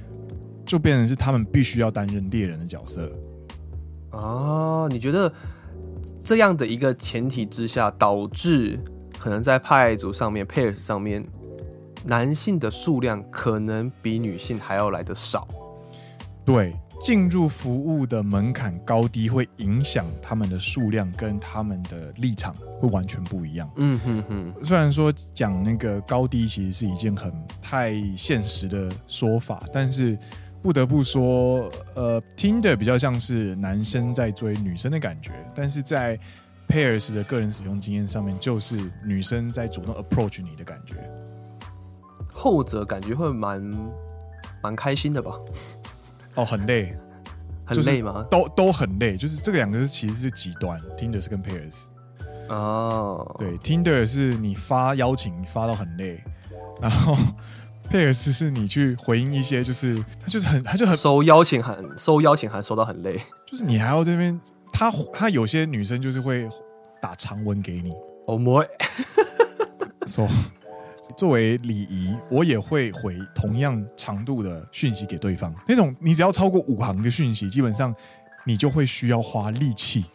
[0.65, 3.11] 就变成是他们必须要担任猎人的角色。
[4.11, 5.31] 哦，你觉得
[6.23, 8.79] 这样的一个前提之下，导致
[9.17, 11.23] 可能在派爱族上面，Pairs 上面，
[12.05, 15.47] 男性的数量可能比女性还要来的少。
[16.43, 23.69] 对，进入服务的门槛高低会影响他们的数量跟他们的立场会完全不一样。
[23.77, 24.65] 嗯哼哼。
[24.65, 30.17] 虽然说讲那个高低其实是一件很太现实的说法，但是。
[30.61, 36.19] 不得不说，呃，Tinder 比较像是男生在追女生的感觉，但是在
[36.67, 40.95] Pairs 的个人使用经验上面，就是女生在主动 approach 你的感觉。
[42.33, 43.63] 后者感觉会蛮
[44.61, 45.31] 蛮开心的吧？
[46.35, 46.97] 哦，很累，
[47.65, 48.25] 很累吗？
[48.29, 51.85] 都都很累，就是这个两个是其实是极端，Tinder 是跟 Pairs。
[52.47, 56.23] 哦，对，Tinder 是你发邀请发到很累，
[56.81, 57.15] 然后。
[57.89, 64.39] Pairs 是你去回应一些，就是他就是很他就很收邀请函，收邀请函收到很累，就是你还要这边
[64.71, 66.47] 他他有些女生就是会
[67.01, 67.91] 打长文给你，
[68.27, 68.63] 哦莫，
[70.05, 70.27] 说
[71.19, 75.53] 作为礼仪，我也会回同样长度的讯息给对方。
[75.67, 77.93] 那种你只要超过五行的讯息，基本上
[78.45, 80.05] 你就会需要花力气。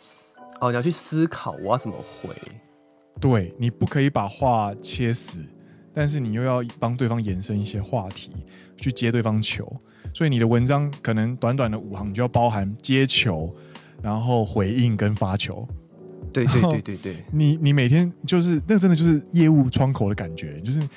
[0.63, 2.35] 哦，你要去思考我要怎么回，
[3.21, 5.45] 对，你不可以把话切死。
[5.93, 8.31] 但是你又要帮对方延伸一些话题，
[8.79, 9.71] 去接对方球，
[10.15, 13.55] 所以你的文章可能短短的五行就要包含接球，
[14.01, 15.69] 然后回应跟发球。
[16.34, 20.88] 对对对对对，你你每天就是那真的就是业务窗口的感觉，就是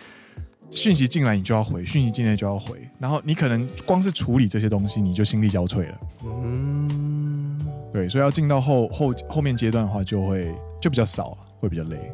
[0.70, 6.00] 讯息进来你就要回，讯息进来就要回，然后你可能光是处理这些东西你就心力交瘁了。
[6.24, 7.58] 嗯，
[7.92, 12.12] 对，所以要进到后后后面阶段的话，就会就比较少，会比较累。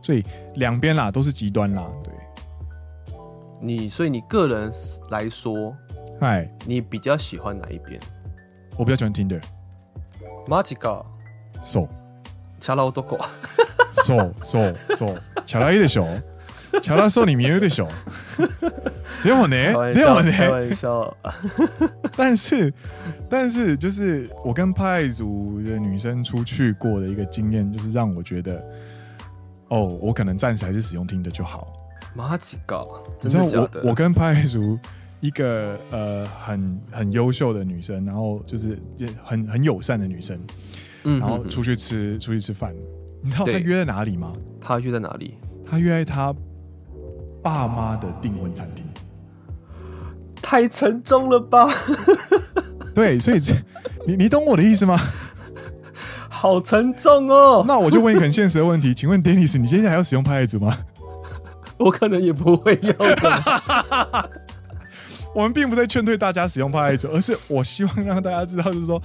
[0.00, 0.24] 所以
[0.56, 2.12] 两边啦都是极端啦，对。
[3.60, 4.72] 你所以你个人
[5.10, 5.76] 来说，
[6.18, 8.00] 嗨，你比较喜欢哪一边？
[8.76, 9.40] 我比较喜欢 Tinder。
[10.48, 11.04] マジか。
[11.62, 11.88] そう。
[12.60, 13.18] チャラ男。
[13.94, 15.16] そうそうそう。
[15.44, 16.06] チャラいでしょ。
[16.80, 17.88] チャラそうに见えるでしょ。
[19.24, 20.32] でもね、でもね。
[20.32, 21.16] 开玩笑。
[22.16, 22.72] 但是
[23.28, 28.62] 但是就是我跟派爱族的女生出去过的一个经验，就是让我觉得。
[29.68, 31.72] 哦，我可能暂时还是使用听的就好。
[32.14, 32.84] 马吉嘎，
[33.22, 34.78] 你知道我我跟派爱族
[35.20, 40.38] 一个呃很很优秀的女生，然后就是也很很友善的女生，
[41.09, 42.75] 嗯，然后出去吃出去吃饭，
[43.23, 44.33] 你知道他约在哪里吗？
[44.59, 45.37] 他约在哪里？
[45.65, 46.35] 他约在他
[47.41, 48.83] 爸妈的订婚餐厅。
[50.41, 51.69] 太沉重了吧？
[52.93, 53.53] 对，所以这
[54.05, 54.99] 你你懂我的意思吗？
[56.29, 57.63] 好沉重哦！
[57.67, 60.77] 那我就问一个很现实的问题，请问 Dennis，你接下来要使用派爱组吗？
[61.79, 64.29] 我可能也不会用的。
[65.35, 69.01] 我们并不在劝退大家使用派爱组，而是我希望让大家知道，就是说，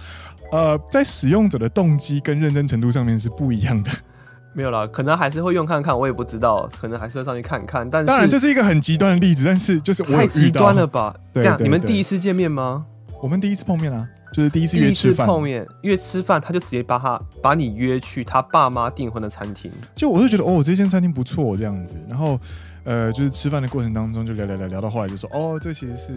[0.53, 3.91] 呃，在使用者的动机跟认真程度上面是不一样的。
[4.55, 7.89] 没有啦，可能还是会用看看，我也不知道，可能还是会上去看看。
[7.89, 11.15] 但是当然这是一个很极端的例子，但是就是我太极端了吧？
[11.33, 12.85] 对，对，对，对，你们第一次见面吗？
[13.23, 14.07] 我们第一次碰面啊。
[14.33, 19.71] 就是第一次约吃饭，碰面约吃饭，他就直接把他把你约去他爸妈订婚的餐厅。
[19.95, 21.99] 就我就觉得哦，这间餐厅不错这样子。
[22.09, 22.41] 然后
[22.85, 26.13] 呃，就是吃饭的过程当中就聊聊聊聊到后来就说哦，这其实是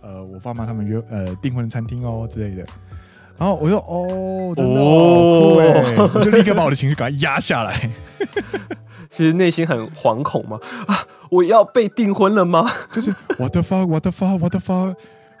[0.00, 2.64] 呃我爸妈他们约呃订婚的餐厅哦之类的。
[3.38, 7.90] 然后我就哦，真的哦，酷哎，我就立刻把我的情绪给他压下来。
[9.08, 10.58] 其实内心很惶恐嘛？
[10.86, 10.98] 啊，
[11.30, 12.68] 我要被订婚了吗？
[12.92, 14.94] 就是 what the fuck，what the fuck，what the fuck。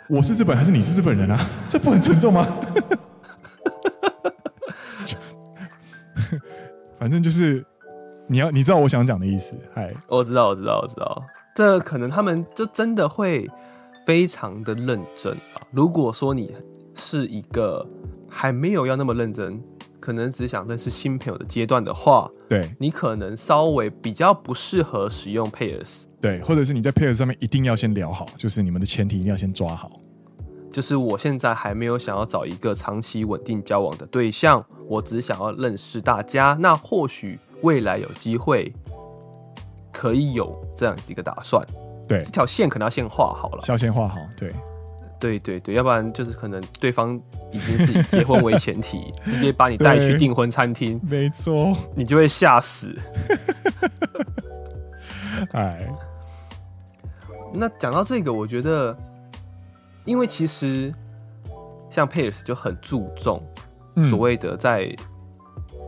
[0.08, 1.38] 我是日本还是你是日本人啊？
[1.68, 2.46] 这不很沉重吗？
[6.98, 7.64] 反正就是
[8.26, 9.58] 你要你知道我想讲的意思。
[9.74, 11.22] 嗨，我知道，我知道，我知道。
[11.54, 13.48] 这可能他们就真的会
[14.06, 15.60] 非常的认真啊。
[15.72, 16.54] 如果说你
[16.98, 17.86] 是一个
[18.28, 19.62] 还没有要那么认真，
[20.00, 26.02] 可能只想认识新朋友的阶段的话，对，你可能稍微比较不适合使用 Pairs。
[26.20, 29.92] 对，或者是你在 Pairs 上面一定要先聊好，就是你们的前提一定要先抓好。
[30.70, 36.56] 就是我现在还没有想要找一个长期稳定交往的对象，我只想要认识大家。
[36.60, 38.72] 那或许未来有机会
[39.92, 41.64] 可以有这样子一个打算。
[42.06, 44.18] 对，这条线可能要先画好了，要先画好。
[44.36, 44.52] 对，
[45.20, 47.20] 对对对，要不然就是可能对方
[47.52, 52.96] 已经是以结婚为前提， 直接把你带去订婚餐厅，没错，你就会吓死。
[55.52, 55.88] 哎，
[57.52, 58.96] 那讲到这个，我觉得，
[60.04, 60.92] 因为其实
[61.90, 63.42] 像佩尔斯就很注重
[64.08, 64.94] 所谓的在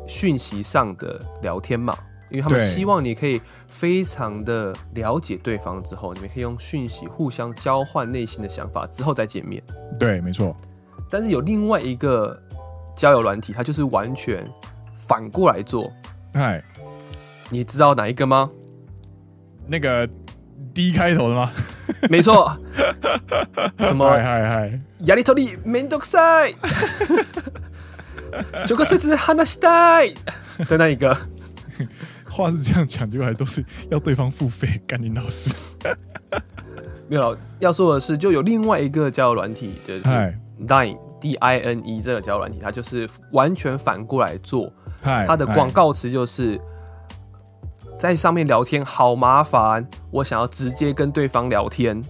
[0.07, 1.97] 讯息上的聊天嘛。
[2.30, 9.62] 因为他们希望你可以非常的了解对方之后，你们可以用讯息互相交换内心的想法之后再见面。
[10.00, 10.56] 对，没错。
[11.10, 12.42] 但是有另外一个
[12.98, 14.46] 交友软体，它就是完全
[14.96, 15.92] 反过来做。
[16.34, 16.64] 嗨，
[17.50, 18.50] 你知道哪一个吗？
[19.68, 20.10] 那个
[20.74, 21.52] D 开头的吗？
[22.10, 22.58] 没错。
[23.80, 24.10] 什么？
[24.10, 24.80] 嗨嗨嗨！
[25.00, 26.56] やりとりめんどくさい。
[28.68, 30.16] 直接话したい
[30.68, 31.16] 的那一个。
[32.31, 35.55] 话是这样讲，结果还都是要对方付费，干你老师。
[37.09, 40.03] 没有，要说的是，就有另外一个交友软体，就是
[40.67, 44.73] Dine D I N E 这个交友软体，它就是完全反过来做。
[45.03, 46.61] 它的广告词就是
[47.99, 52.01] 在上面聊天好麻烦，我想要直接跟对方聊天。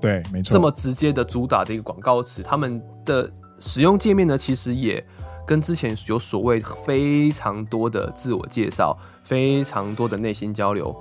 [0.00, 5.02] 对，没错，这么直接的主打的一个广告词，他们的使用界面呢，其实也。
[5.50, 10.96] 跟之前有所谓非常多的自我介绍，非常多的内心交流，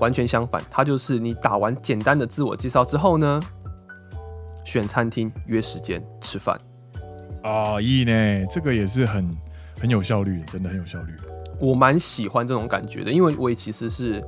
[0.00, 0.60] 完全相反。
[0.68, 3.40] 它就是你打完简单的自我介绍之后呢，
[4.64, 6.60] 选餐厅约时间吃饭。
[7.44, 9.30] 啊，意呢，这个也是很
[9.78, 11.14] 很有效率，真的很有效率。
[11.60, 14.20] 我蛮喜欢这种感觉的，因为我也其实是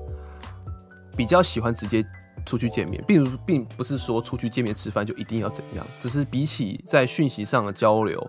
[1.16, 2.06] 比较喜欢直接
[2.44, 8.24] 出去见面，并并不是说出去见面吃饭就一定要怎样，只是比起在讯息上的交流。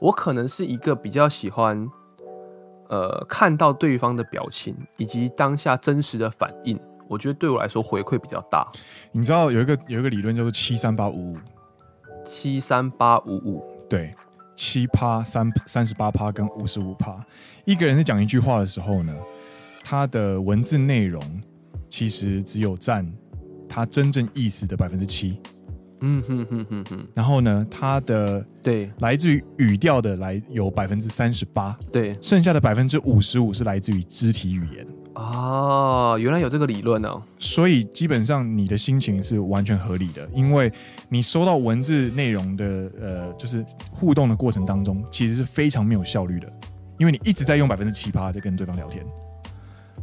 [0.00, 1.88] 我可能是一个比较喜欢，
[2.88, 6.78] 呃，看到对方的表情以及当下真实的反应，
[7.08, 8.68] 我觉得对我来说回馈比较大。
[9.12, 11.38] 你知道有一个有一个理论叫做七三八五五，
[12.24, 14.14] 七三八五五，对，
[14.54, 17.24] 七趴三三十八趴跟五十五趴。
[17.64, 19.14] 一个人在讲一句话的时候呢，
[19.82, 21.22] 他的文字内容
[21.88, 23.10] 其实只有占
[23.68, 25.40] 他真正意思的百分之七。
[26.06, 34.86] 嗯哼哼哼哼，然后呢，它的对来自于语调的来有百分之三十八，对，剩下的百分之五十五是来自于肢体语言。
[35.14, 37.22] 哦，原来有这个理论哦。
[37.38, 40.70] 所以基本上你的心情是完全合理的，因为
[41.08, 42.64] 你收到文字内容的
[43.00, 46.52] 呃，就是互动的过程当中，其实是非常没有效率的，
[46.98, 49.02] 因为你一直在用百分之七八在跟对方聊天，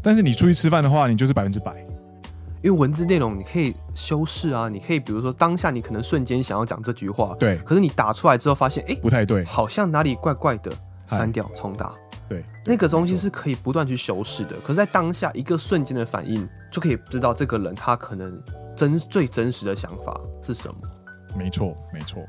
[0.02, 1.86] 但是你出去吃饭的话，你就是百分之百。
[2.63, 10.73] 因为文字内容你可以修饰啊，你可以比如说当下你可能瞬间想要讲这句话，对，可是你打出来之后发现，哎，不太对，好像哪里怪怪的，
[11.11, 11.95] 删掉重打，
[12.29, 14.57] 对，那个东西是可以不断去修饰的。
[14.61, 18.43] 可是，在当下一个瞬间的反应，就可以知道这个人他可能
[18.75, 20.75] 真最真实的想法是什么。
[21.37, 22.27] 没错，没错，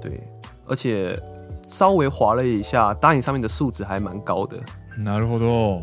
[0.00, 0.22] 对，
[0.66, 1.20] 而且
[1.66, 4.56] 稍微滑了一下，答应上面的数值还蛮高的。
[4.98, 5.82] なるほど。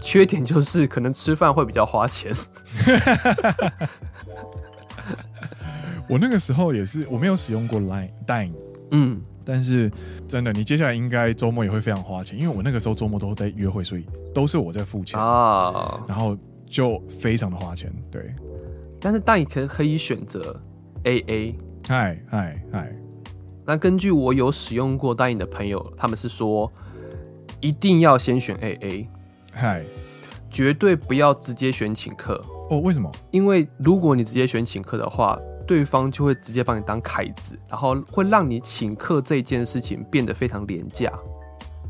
[0.00, 2.34] 缺点就是可能吃饭会比较花钱。
[6.08, 8.52] 我那个时候也是，我没有使用过 Line Dine，
[8.90, 9.88] 嗯，但是
[10.26, 16.36] 真的，你接下来应该周末也会非常花钱，因为我那个时候周末都在约会，所以都是我在付钱啊，然后
[16.66, 17.92] 就非常的花钱。
[18.10, 18.34] 对，
[19.00, 20.60] 但是 Dine 可可以选择
[21.04, 21.54] AA，
[21.86, 22.92] 嗨嗨嗨。
[23.64, 26.72] 那根据我有使用过 Dine 的朋友，他们是说
[27.60, 29.06] 一定要先选 AA。
[29.54, 29.84] 嗨，
[30.50, 32.80] 绝对不要直接选请客哦。
[32.80, 33.10] 为什么？
[33.30, 41.12] 因为如果你直接选请客的话，对方就会直接把你当凯子，然后会让你请客这件事情变得非常廉价，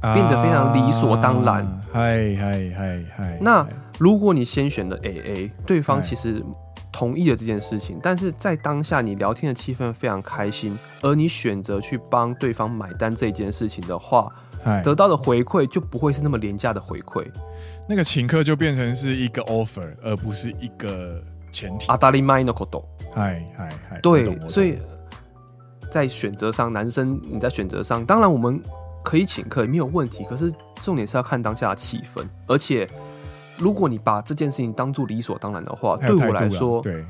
[0.00, 1.66] 啊、变得非常理所当然。
[1.92, 3.38] 嗨嗨嗨嗨。
[3.40, 3.66] 那
[3.98, 6.44] 如果你先选了 AA，对方其实
[6.90, 14.32] 同意了这件事情，但是在当下你聊天的气氛非常开心，而你选择去帮对方买单这件事情的话。
[14.84, 17.26] 得到的回馈就不会是那么廉价的回馈，
[17.90, 21.20] 那个请客就变成是一个 offer，而不是一个
[21.50, 21.88] 前提。
[21.88, 24.78] 阿达利麦诺可懂，嗨嗨嗨，对，所以
[25.90, 28.62] 在选择上，男生你在选择上，当然我们
[29.02, 32.88] 可以请客没有问题，可是重点是要看当下的气氛，而且
[33.58, 37.04] 如果你把这件事情当做理所当然的话，对我来说，对，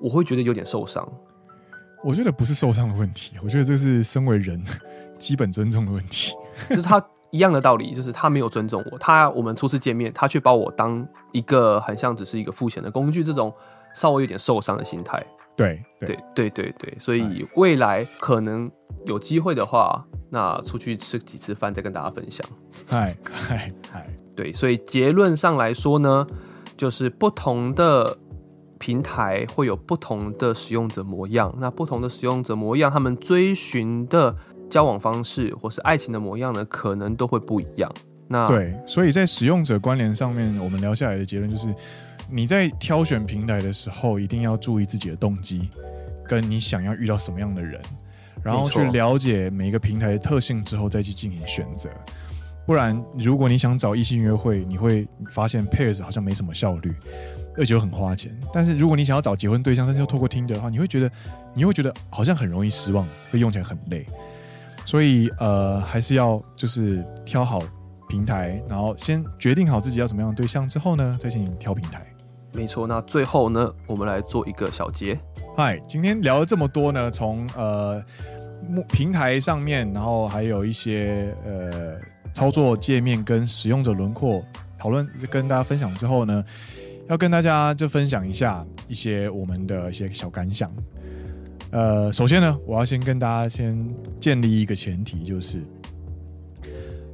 [0.00, 1.08] 我会觉得有点受伤。
[2.02, 4.60] 我觉得不是受伤的问题，我觉得这是身为人
[5.16, 6.34] 基本尊重的问题。
[6.70, 7.00] 就是他
[7.30, 13.52] 一样的道理，就是他没有尊重我，他我们初次见面，他却把我当一个很像只是一个付钱的工具，这种
[13.94, 15.24] 稍微有点受伤的心态。
[15.56, 18.70] 对对对对对，所以未来可能
[19.06, 22.46] 有机会的话，那出去吃几次饭再跟大家分享。
[22.86, 26.26] 嗨嗨嗨，对，所以结论上来说呢，
[26.76, 28.18] 就是不同的
[28.78, 34.36] 平台会有不同的使用者模样，那不同的使用者模样，他们追寻的
[34.70, 37.92] 交往方式或是爱情的模样呢，可能都会不一样。
[38.28, 41.72] 那对，所以在使用者关联上面，我们聊下来的结论就是，
[42.28, 45.70] 你在挑选平台的时候，一定要注意自己的动机，
[46.26, 47.80] 跟你想要遇到什么样的人，
[48.42, 51.88] 然后去了解每一个平台的特性之后，再去进行选择。
[52.66, 56.92] 不然，如果你想找异性约会，你会发现 Pairs 好像没什么效率，
[57.56, 58.36] 而且又很花钱。
[58.52, 61.08] 但是如果你想要找结婚对象，但是又透过 Tinder 的话，你会觉得，
[61.54, 64.04] 你会觉得好像很容易失望，会用起来很累。
[64.86, 67.60] 所以，呃，还是要就是挑好
[68.08, 72.06] 平台，然后先决定好自己要什么样的对象之后呢，再进行挑平台。
[72.52, 72.86] 没错。
[72.86, 75.18] 那最后呢，我们来做一个小结。
[75.56, 78.02] 嗨，今天聊了这么多呢，从呃
[78.88, 81.98] 平台上面，然后还有一些呃。
[82.34, 84.44] 操作界面跟使用者轮廓
[84.76, 86.44] 讨论，跟大家分享之后呢，
[87.08, 90.70] 要跟大家就分享一下一些我们的一些小感想。
[91.76, 93.78] 呃，首先呢，我要先跟大家先
[94.18, 95.60] 建立一个前提，就是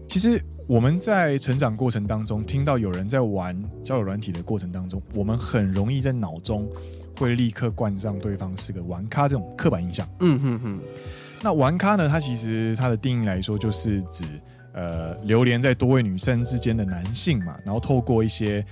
[0.07, 6.69] 其实我们在成长过程当中，听到有人在玩交友软体的过程当中，我们很容易在脑中
[7.19, 10.09] 会立刻冠上对方是个玩咖这种刻板印象。
[10.21, 10.81] 嗯哼哼。
[11.43, 14.25] 那玩咖呢，它其实它的定义来说，就是指。
[14.75, 18.65] 呃，流连在多位女生之间的男性嘛，然后透过一些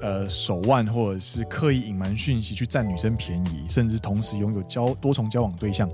[0.00, 5.88] 呃手腕或者是刻意隐瞒讯息去占女生便宜，甚至同时拥有交多重交往对象，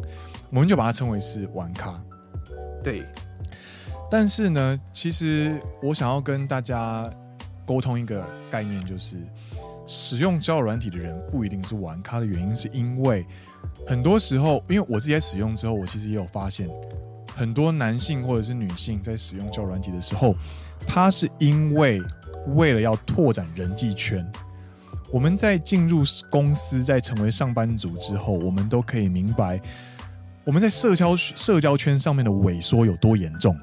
[0.51, 2.03] 我们就把它称为是玩咖。
[2.83, 3.05] 对。
[4.11, 7.11] 但是呢，其实我想要跟大家
[7.67, 9.17] 沟通一个概念，就是
[9.87, 13.27] 使用交友软体的人不一定是玩咖的原因，是因为
[13.87, 16.69] 很多时候，因为我自己在使用之后，我其实也有发现。
[17.35, 20.37] 很多男性或者是女性在使用交友软体的时候，
[20.87, 22.01] 他是因为
[22.49, 24.27] 为了要拓展人际圈。
[25.11, 29.61] 我们在进入公司，在成为上班族之后，我们都可以明白，
[30.45, 33.57] 我们在社交社交圈上面的萎缩有多严重。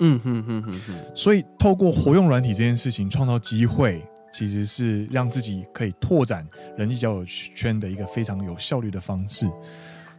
[0.00, 0.94] 嗯哼哼哼哼。
[1.14, 4.00] 所以，透过活用软体这件事情，创造机会，
[4.32, 9.46] 其实是让自己可以拓展人际交友圈的一个非常有效率的方式。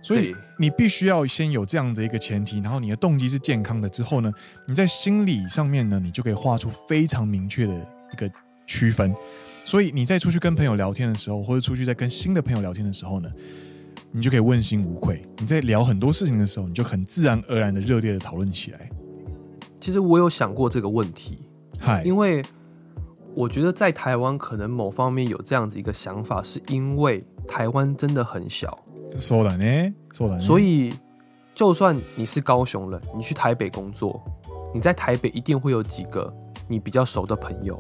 [0.01, 4.29] 所以你必须要先有这样的一个前提，然后你的动机是健康的之后呢，
[4.67, 8.31] 你在心理上面呢，你就可以画出非常明确的一个
[8.65, 9.13] 区分。
[9.65, 13.29] 所以你在出去跟朋友聊天的时候，或者出去在跟新的朋友聊天的时候呢，
[14.11, 15.25] 你就可以问心无愧。
[15.37, 18.89] 你在聊很多事情的时候，你就很自然而然的热烈的讨论起来。
[19.79, 21.39] 其实我有想过这个问题，
[21.79, 22.43] 嗨，因为
[23.33, 28.77] 我觉得在台湾可能某方面有这样子一个想法，是因为台湾真的很小。
[29.17, 30.41] 说了呢，说了呢。
[30.41, 30.93] 所以，
[31.55, 34.21] 就算你是高雄人，你去台北工作，
[34.73, 36.33] 你在台北一定会有几个
[36.67, 37.79] 你比较熟的朋友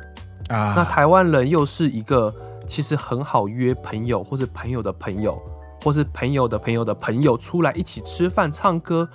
[0.49, 0.73] 啊。
[0.75, 2.33] 那台湾人又是一个
[2.67, 5.41] 其实很好约朋友，或是朋友的朋友，
[5.83, 9.07] 或是朋友的朋友的朋友出来一起吃饭、唱歌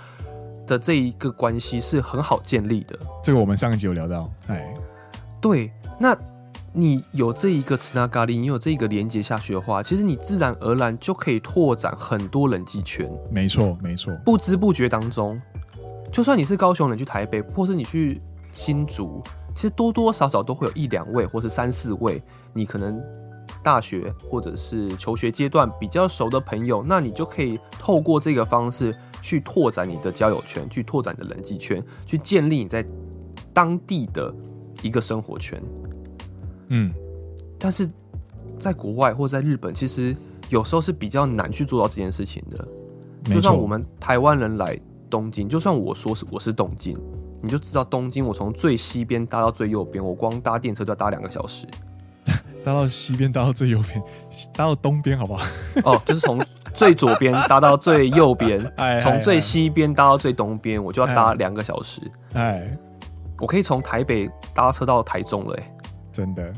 [0.66, 2.98] 的这一个关系是很好建立的。
[3.22, 4.74] 这个我们上一集有聊到，哎，
[5.40, 6.16] 对，那。
[6.70, 13.10] 你有这一个吃那咖喱，你有这一个连接下去的话，其实你自然而然就可以拓展很多人际圈。
[13.30, 14.14] 没错，没错。
[14.24, 15.40] 不知不觉当中，
[16.12, 18.20] 就算你是高雄人去台北，或是你去
[18.52, 19.24] 新竹，
[19.58, 23.02] 其实多多少少都会有一两位，或是三四位，你可能
[23.60, 32.86] 大学或者是求学阶段比较熟的朋友，那你就可以透过这个方式去拓展你的交友圈，去拓展你的人际圈，去建立你在
[33.52, 34.32] 当地的
[34.80, 35.60] 一个生活圈。
[36.68, 36.94] 嗯，
[37.58, 37.90] 但是
[38.60, 40.16] 在国外或在日本，其实
[40.50, 42.68] 有时候是比较难去做到这件事情的。
[43.24, 44.78] 就算我们台湾人来
[45.10, 46.96] 东京，就算我说是我是东京，
[47.40, 51.66] 你就知道东京，我从最西边搭到最右边，我光搭电车就要搭两个小时。
[52.64, 54.02] 搭到西边，搭到最右边，
[54.52, 55.44] 搭到东边，好不好？
[55.84, 56.38] 哦，就是从
[56.74, 58.60] 最左边搭到最右边，
[59.00, 62.02] 从最西边搭到最东边，我就要搭两个小时。
[62.34, 62.76] 哎，
[63.38, 65.72] 我可以从台北搭车到台中了，欸，
[66.12, 66.52] 真的，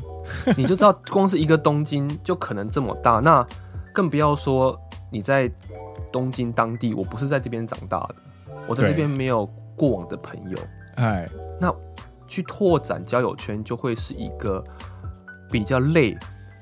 [0.57, 3.45] 你就知道，光是一个东京就可能这么大，那
[3.93, 4.77] 更不要说
[5.09, 5.49] 你在
[6.11, 6.93] 东京当地。
[6.93, 8.15] 我不是在这边长大的，
[8.67, 9.49] 我在这边没有
[9.81, 10.57] 过往的朋友。
[10.97, 11.27] 哎，
[11.59, 11.73] 那
[12.27, 14.63] 去拓展交友圈就会是一个
[15.49, 16.15] 比较累，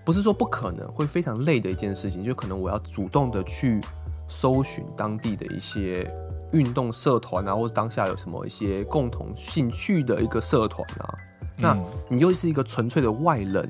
[0.06, 2.24] 不是说不可能，会非常累的一件事情。
[2.24, 3.82] 就可能我要主动的去
[4.30, 6.10] 搜寻当地的一些
[6.54, 11.14] 运动社团啊，或者当下有什么一些共同兴趣的一个社团啊。
[11.58, 13.68] 那你又是一个纯粹的外人，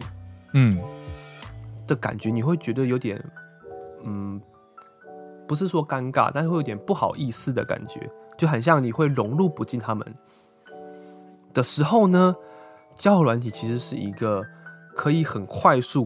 [0.53, 0.79] 嗯，
[1.87, 3.19] 的感觉，你会觉得有点，
[4.03, 4.39] 嗯，
[5.47, 8.07] 不是说尴尬，但是会有点不好意思的感觉，
[8.39, 10.15] 就很像你会融入不进他们
[11.53, 12.35] 的时候呢。
[12.97, 14.43] 交友软体其实是一个
[14.93, 16.05] 可以很快速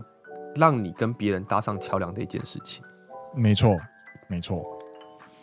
[0.55, 2.83] 让你跟别人搭上桥梁的一件事情。
[3.35, 3.75] 没错，
[4.27, 4.63] 没错。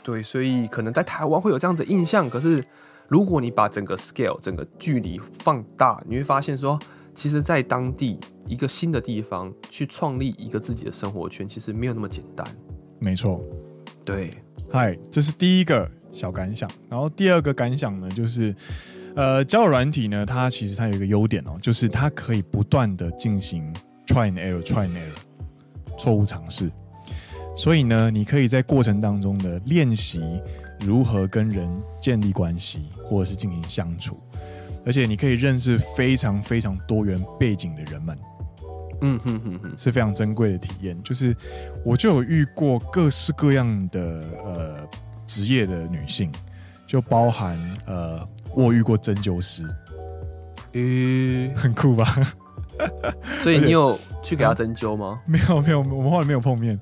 [0.04, 2.30] 对，所以可能在台湾会有这样子的印象。
[2.30, 2.64] 可是，
[3.08, 6.78] 如果你把整个 scale、整个距离放大，你会发现说，
[7.16, 12.46] 其实，在当地一个新的地方去创立一个自己的生活圈，其实没有那么简单。
[13.00, 13.40] 没错，
[14.04, 14.30] 对。
[14.70, 16.70] 嗨，这是第一个小感想。
[16.88, 18.54] 然后第二个感想呢，就是，
[19.14, 23.72] 呃，交友软体呢，它其实它有一个优点哦，就是它可以不断的进行
[24.06, 26.70] try and error，try and error，错误尝试。
[27.56, 30.40] 所以呢，你可以在过程当中的练习
[30.80, 31.68] 如何跟人
[32.00, 34.16] 建立关系，或者是进行相处，
[34.86, 38.18] 而且你可以认识非常非常多元背景的人们，
[39.02, 40.96] 嗯哼哼哼，是非常珍贵的体验。
[41.02, 41.36] 就是
[41.84, 44.88] 我就有遇过各式各样的呃
[45.30, 46.32] 职业的女性，
[46.88, 47.56] 就包含
[47.86, 49.64] 呃我遇过针灸师，
[50.72, 52.04] 嗯，很酷吧？
[53.42, 55.20] 所以你有去给他针灸吗？
[55.24, 56.76] 没有没有，我们后来没有碰面。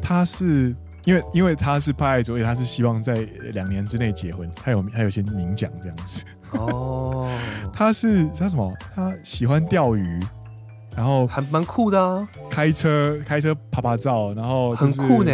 [0.00, 0.74] 他是
[1.04, 3.16] 因为因为他是拍爱，所以他是希望在
[3.52, 4.50] 两年之内结婚。
[4.56, 7.28] 他有他有些明讲这样子哦。
[7.70, 8.72] 他是他什么？
[8.94, 10.18] 他喜欢钓鱼，
[10.96, 12.26] 然后还蛮酷的啊。
[12.48, 15.32] 开车开车拍拍照，然后很酷呢。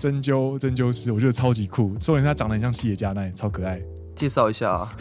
[0.00, 1.94] 针灸针灸师，我觉得超级酷。
[2.00, 3.80] 重点他长得很像西野加奈，超可爱。
[4.16, 4.92] 介绍一下啊。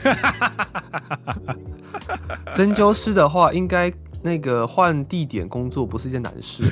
[2.53, 3.91] 针灸师的话，应该。
[4.21, 6.65] 那个换地点工作不是一件难事，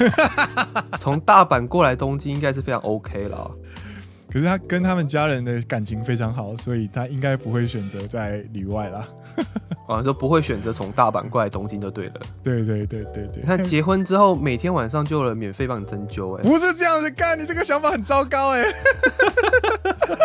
[1.00, 3.50] 从大阪过来东京应该是非常 OK 了。
[4.30, 9.08] 可是他跟他们家人的感情非常好，所以他应该不会选择在里外啦。
[9.86, 12.14] 好像说不会选择从大阪过来东京就对了。
[12.44, 18.66] 对对对对对，你看结婚之后每天晚上就有人免费帮你针灸，哎，不是这样子干，你这个想法很糟糕哎。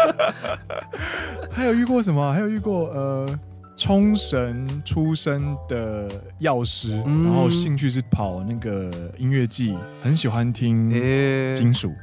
[1.50, 2.32] 还有遇过什么？
[2.32, 3.38] 还有遇过呃。
[3.74, 6.06] 冲绳出生的
[6.38, 10.90] 药师，嗯、然后兴趣是跑那个音乐季，很喜欢听
[11.56, 11.96] 金属、欸，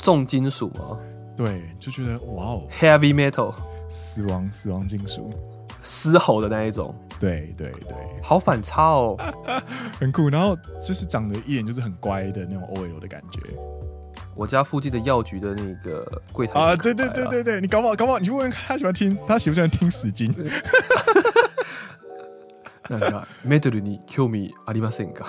[0.00, 0.96] 重金属啊。
[1.36, 3.54] 对，就觉得哇哦，heavy metal，
[3.88, 5.28] 死亡死亡金属，
[5.82, 6.94] 嘶吼的那一种。
[7.18, 9.16] 对对对，好反差哦，
[9.98, 10.28] 很酷。
[10.28, 13.40] 然后就是长得一脸就是很乖的那种 OL 的感觉。
[14.34, 20.34] 我家附近的药局的那个柜台啊，啊，对对对对对，你搞不好搞不好，你问问他喜欢听，他喜不喜欢听死金？
[22.88, 25.24] 那个 metal に兴味ありませんか？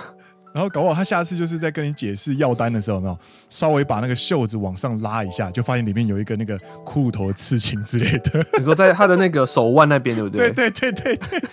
[0.54, 8.44] 然后搞不好他下次就是在跟你解释药单的时候，有没有稍微把那个袖子往上拉一下，就发现里面有一个那个骷髅头的刺青之类的。
[8.58, 10.50] 你说在他的那个手腕那边，对不对？
[10.52, 11.48] 对对对对对。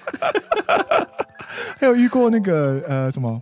[1.77, 3.41] 还有遇过那个呃什么？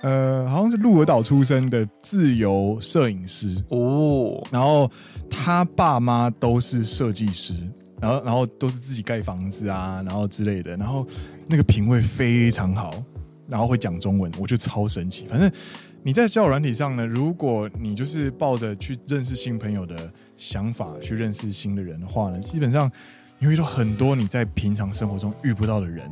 [0.00, 4.88] 呃，好像是鹿儿岛出生的自由摄影师哦，然后
[5.28, 7.52] 他爸妈都是设计师，
[8.00, 11.04] 然后然后都是自己盖房子啊，然后之类的，然后
[11.48, 12.94] 那个品味非常好，
[13.48, 15.26] 然后会讲中文，我觉得超神奇。
[15.26, 15.50] 反正
[16.02, 22.90] 你在交友软体上呢，如果你就是抱着去认识新朋友的想法去认识新的人的话呢，基本上
[23.38, 26.08] 你会遇到很多你在平常生活中遇不到的人，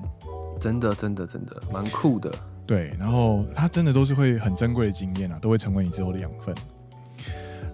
[0.61, 2.33] 真的真的真的蛮酷的。
[2.67, 6.55] 对，然后它真的都是会很珍贵的经验啊，都会成为你之后的养分。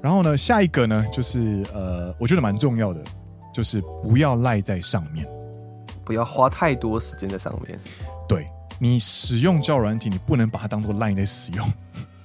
[0.02, 3.02] 然后呢，下一个呢，就是呃，我觉得蛮重要的，
[3.54, 5.26] 就是不要赖在上面，
[6.04, 7.78] 不要花太多时间在上面。
[8.82, 11.72] 对，你使用交友软体，你不能把它当做赖在使用，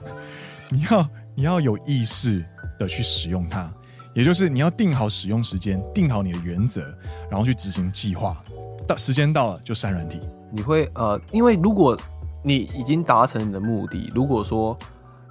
[0.71, 2.43] 你要你要有意识
[2.79, 3.71] 的去使用它，
[4.13, 6.81] 也就是你要定好使用时间，定好你的原则，
[7.29, 8.43] 然后去执行计划。
[8.87, 10.19] 到时间到了就删软体。
[10.51, 11.97] 你会呃，因为如果
[12.41, 14.09] 你已经达成你的目的。
[14.15, 14.77] 如果说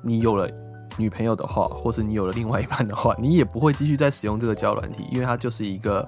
[0.03, 0.47] 你有了
[0.99, 6.07] 女朋友的话，或是你有了另外一半的话， 你也不会继续再使用这个交友软体，因为它就是一个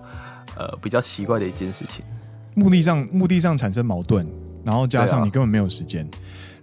[0.56, 2.04] 呃比较奇怪的一件事情。
[2.54, 4.26] 目的上，目的上产生矛盾，
[4.63, 6.05] 然后加上你根本没有时间。
[6.05, 6.09] 啊、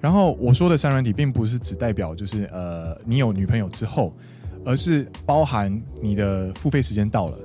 [0.01, 4.12] 然后我说的删软体，并不是只代表就是呃你有女朋友之后，
[4.64, 7.38] 而是包含你的付费时间到了，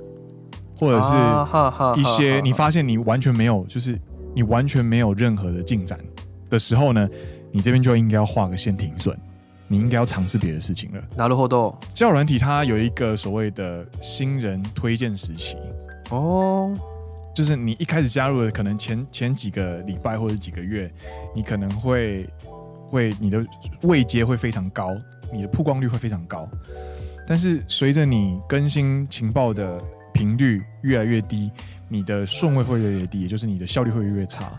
[0.78, 3.98] 或者是一些你发现你完全没有，就是
[4.34, 5.98] 你完全没有任何的进展。
[6.48, 7.08] 的时候呢，
[7.50, 9.18] 你这边就应该要画个线停损，
[9.66, 11.02] 你应该要尝试别的事情了。
[11.16, 11.74] なるほど。
[11.92, 15.56] 交友软体它有一个所谓的新人推荐时期
[16.10, 16.78] 哦，
[17.34, 20.90] 就是你一开始加入的，可能前前几个礼拜或者几个月，
[21.34, 22.28] 你可能会
[22.88, 23.44] 会你的
[23.82, 24.96] 位阶会非常高，
[25.32, 26.48] 你的曝光率会非常高，
[27.26, 29.78] 但是随着你更新情报的
[30.14, 31.50] 频率越来越低，
[31.88, 34.50] 你的顺位会越来越低，也就是你的效率会越来越差。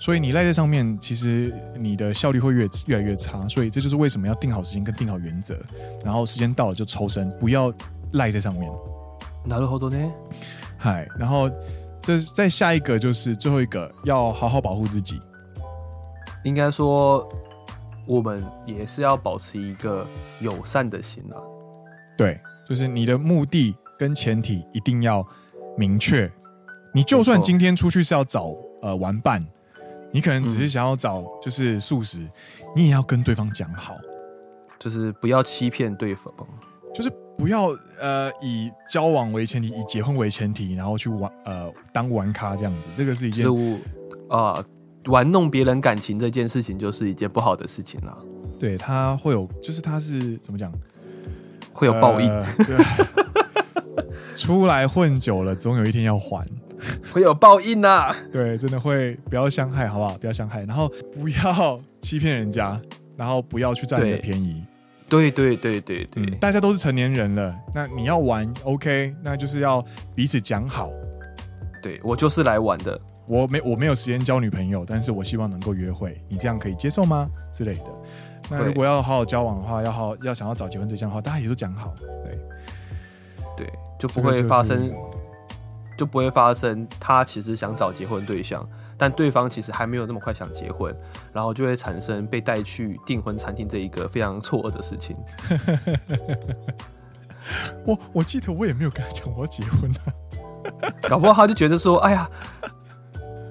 [0.00, 3.48] 所以你赖在上面，其实你的效率会越越来越差。
[3.48, 5.58] 所以这就是为什么要定好时间跟定好原则，
[6.04, 7.72] 然后时间到了就抽身，不要
[8.12, 8.70] 赖在上面。
[9.48, 10.12] なるほどね。
[10.76, 11.50] 嗨，然后
[12.03, 15.19] 这再下一个就是最后一个，要好好保护自己。
[16.43, 17.27] 应该说，
[18.05, 20.05] 我们也是要保持一个
[20.41, 21.39] 友善的心啊。
[22.17, 22.37] 对，
[22.67, 25.25] 就是你的目的跟前提一定要
[25.77, 26.29] 明确。
[26.93, 29.43] 你就算今天出去是要找呃玩伴，
[30.11, 32.29] 你可能只是想要找就是素食，嗯、
[32.75, 33.95] 你也要跟对方讲好，
[34.77, 36.31] 就是不要欺骗对方，
[36.93, 37.67] 就是不要
[37.99, 43.45] 呃以交往为前提，以结婚为前提，然后去玩呃当玩咖这样子，这个是一件
[44.29, 44.65] 啊、呃、
[45.05, 48.17] 玩弄别人感情这件事情就是一件不好的事情啦。
[48.59, 50.71] 对，他会有，就是他是怎么讲，
[51.73, 52.29] 会有报应。
[52.29, 52.45] 呃、
[54.33, 56.45] 出来混久了，总有一天要还。
[57.13, 60.17] 会有报应呐、啊，对，真的会不要相害，好不好？
[60.17, 62.79] 不要相害，然后不要欺骗人家，
[63.15, 64.63] 然后不要去占你的便宜。
[65.09, 69.83] 对对对对对、嗯，大家都是成年人了，那你要玩，OK，那就是要
[70.15, 70.89] 彼此讲好。
[71.81, 77.29] 对，我就是来玩的，我没我没有时间交女朋友，但是我希望能够约会，你这样可以接受吗？
[77.53, 77.85] 之类的。
[78.49, 81.93] 那如果要好好交往的话，要好要想要找结婚对象的话，大家也都讲好，
[82.23, 82.39] 对
[83.57, 84.93] 对，就不会发生。
[85.95, 88.67] 就不会发生他其实想找结婚对象，
[89.03, 90.95] 但对方其实还没有那么快想结婚，
[91.33, 95.13] 然后就会产生被带去订婚餐厅这一个非常错愕的事情。
[97.85, 100.07] 我我记得我也没有跟他讲我要结婚啊，
[101.09, 102.29] 搞不好他就觉得说，哎呀，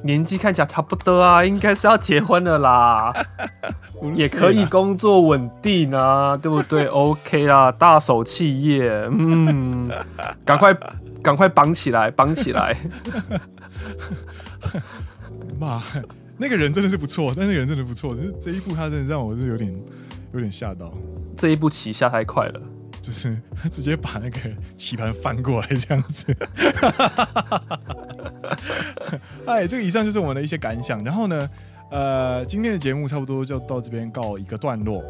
[0.03, 3.13] 年纪看起来差不多啊，应该是要结婚了啦，
[4.17, 9.91] 也可以工作稳定啊，对不对？OK 啦，大手企业，嗯，
[10.47, 10.75] 赶快。
[11.23, 12.77] 赶快绑起来，绑起来！
[15.59, 15.83] 妈，
[16.37, 18.15] 那个人真的是不错，但那个人真的不错。
[18.15, 19.75] 就是这一步，他真的让我是有点
[20.33, 20.93] 有点吓到。
[21.37, 22.61] 这一步棋下太快了，
[23.01, 24.39] 就是他直接把那个
[24.77, 26.35] 棋盘翻过来这样子。
[29.47, 31.03] 哎，这个以上就是我们的一些感想。
[31.05, 31.49] 然后呢，
[31.91, 35.03] 呃，今天的节目差不多就到这边告一个段落。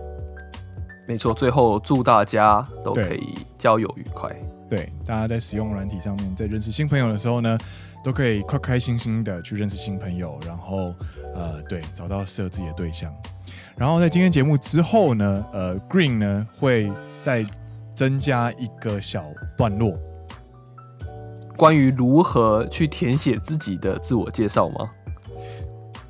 [1.08, 4.34] 没错，最后祝大家都可以交友愉快。
[4.70, 7.58] 对，大家在使用软体上面，在认识新朋友的时候呢，
[8.02, 10.94] 都可以快开心心的去认识新朋友，然后
[11.34, 13.14] 呃，对，找到适合自己的对象。
[13.76, 17.44] 然后在今天节目之后呢，呃，Green 呢会再
[17.94, 19.24] 增加一个小
[19.56, 19.98] 段落，
[21.56, 24.90] 关于如何去填写自己的自我介绍吗？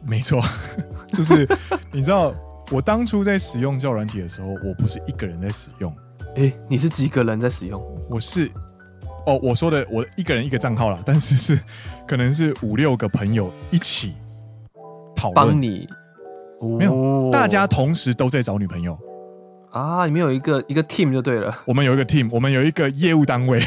[0.05, 0.41] 没错，
[1.15, 1.49] 就是
[1.93, 2.35] 你知道，
[2.71, 5.95] 我当初在使用教软体的时候，我不是一个人在使用。
[6.35, 7.81] 哎、欸，你是几个人在使用？
[8.11, 8.51] 我是，
[9.27, 11.59] 哦，我说的我一个人一个账号啦， 但是是
[12.07, 14.15] 可能是五六个朋友一起
[15.15, 15.47] 讨论。
[15.47, 15.89] 帮你、
[16.61, 16.77] 哦？
[16.79, 18.99] 没有，大家同时都在找女朋友
[19.71, 20.07] 啊！
[20.07, 21.57] 你们有一个一个 team 就对了。
[21.67, 23.61] 我们有一个 team，我们有一个业务单位，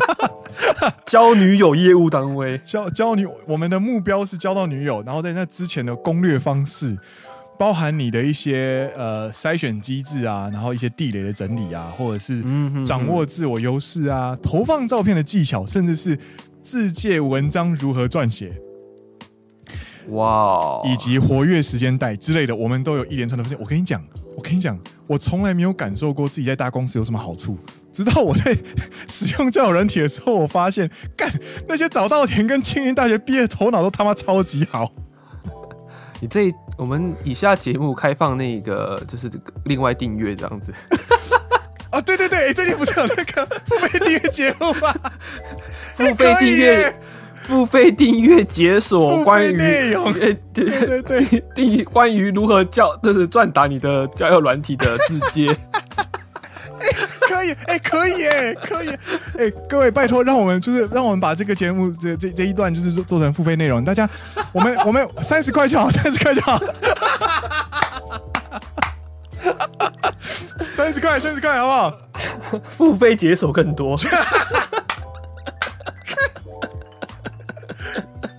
[1.06, 6.96] 交女友业务单位，交交女，我们的目标是交到女友，然后在那之前的攻略方式。
[7.58, 12.42] 包含你的一些呃筛选机制啊，然后一些地雷的整理啊，或者是
[12.84, 16.18] 掌握自我优势啊，投放照片的技巧，甚至是
[16.62, 18.52] 自介文章如何撰写，
[20.08, 23.56] 哇，以及活跃时间带之类的，我们都有一连串的分析。
[23.58, 24.02] 我跟你讲，
[24.36, 27.58] 我跟你讲，我从来没有感受过自己在大公司有什么好处，
[27.90, 28.56] 直到我在
[29.08, 31.32] 使用交友软体的时候，我发现，干
[31.68, 34.92] 那些早稻田跟青云大学毕业头脑都他妈超级好。
[36.20, 39.30] 你这我们以下节目开放那个就是
[39.64, 40.72] 另外订阅这样子
[41.92, 44.94] 哦，对对对，最近不是有那个 付费订阅节目吗？
[45.94, 46.94] 付费订阅，
[47.34, 55.54] 付费订阅解锁关于内容，对对对，订关于如何教就是转达你的交友软体的自介。
[57.54, 58.96] 可以，哎、欸，可以，哎，可以，哎、
[59.44, 64.08] 欸，各位，拜托，让我们就是让我们把这个节目这这这一段就是做做成付费内容，大家，
[64.52, 66.58] 我们我们三十块就好，三十块就好，
[70.72, 71.98] 三十块，三十块，好不好？
[72.76, 73.96] 付费解锁更多。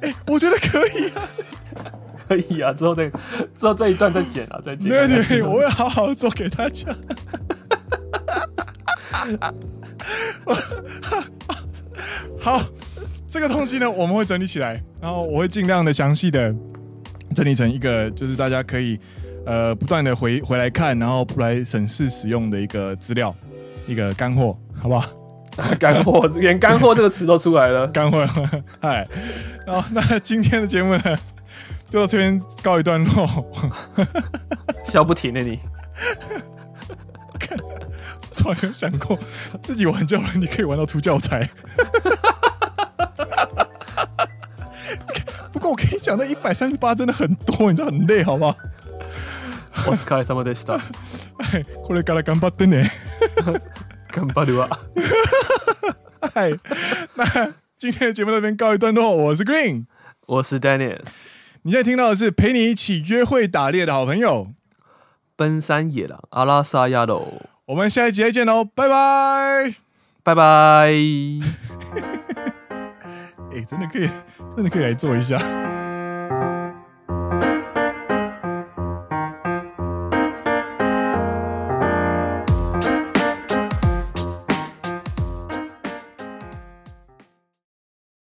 [0.02, 1.22] 哎、欸，我觉得可以啊，
[2.28, 3.18] 可以啊，之后再之
[3.62, 4.92] 后这一段再剪啊，再剪。
[4.92, 6.86] 没问题，我会好好做给大家。
[12.40, 12.62] 好，
[13.28, 16.54] 这个东西呢，我们会整理起来，然后我会尽量的详细的
[17.36, 19.00] 整理成一个，就是大家可以
[19.46, 23.36] 呃不断的回回来看，然后来审视使用的一个资料，
[23.88, 25.10] 一个干货，好不好？
[25.80, 28.24] 干货，连干货这个词都出来了，干货。
[28.80, 29.08] 嗨，
[29.66, 31.20] 好，那今天的节目呢，
[31.90, 33.46] 就到这边告一段落，
[34.84, 35.60] 笑不停的你。
[38.37, 39.19] 从来没有想过
[39.63, 41.49] 自己玩交友，你可以玩到出教材。
[45.53, 48.57] 不过我跟你讲，那一百三十八真的很多，你知道很累，好不好？
[49.87, 50.79] お疲れ様でした。
[51.83, 52.91] これから顽张ってね。
[54.13, 54.69] 顽张るわ。
[56.35, 56.53] 嗨，
[57.15, 57.25] 那
[57.79, 59.87] 今天的节目到这边告一段落，我是 Green，
[60.27, 61.01] 我是 Dennis。
[61.63, 64.49] 你现在听到的是陪你一起约会打猎的好朋友，
[65.37, 69.74] 奔山野狼阿拉萨亚喽， 我们下一集再见喽，拜拜，
[70.24, 70.88] 拜拜。
[73.52, 74.10] 哎，真的可以，
[74.56, 75.38] 真的可以来做一下。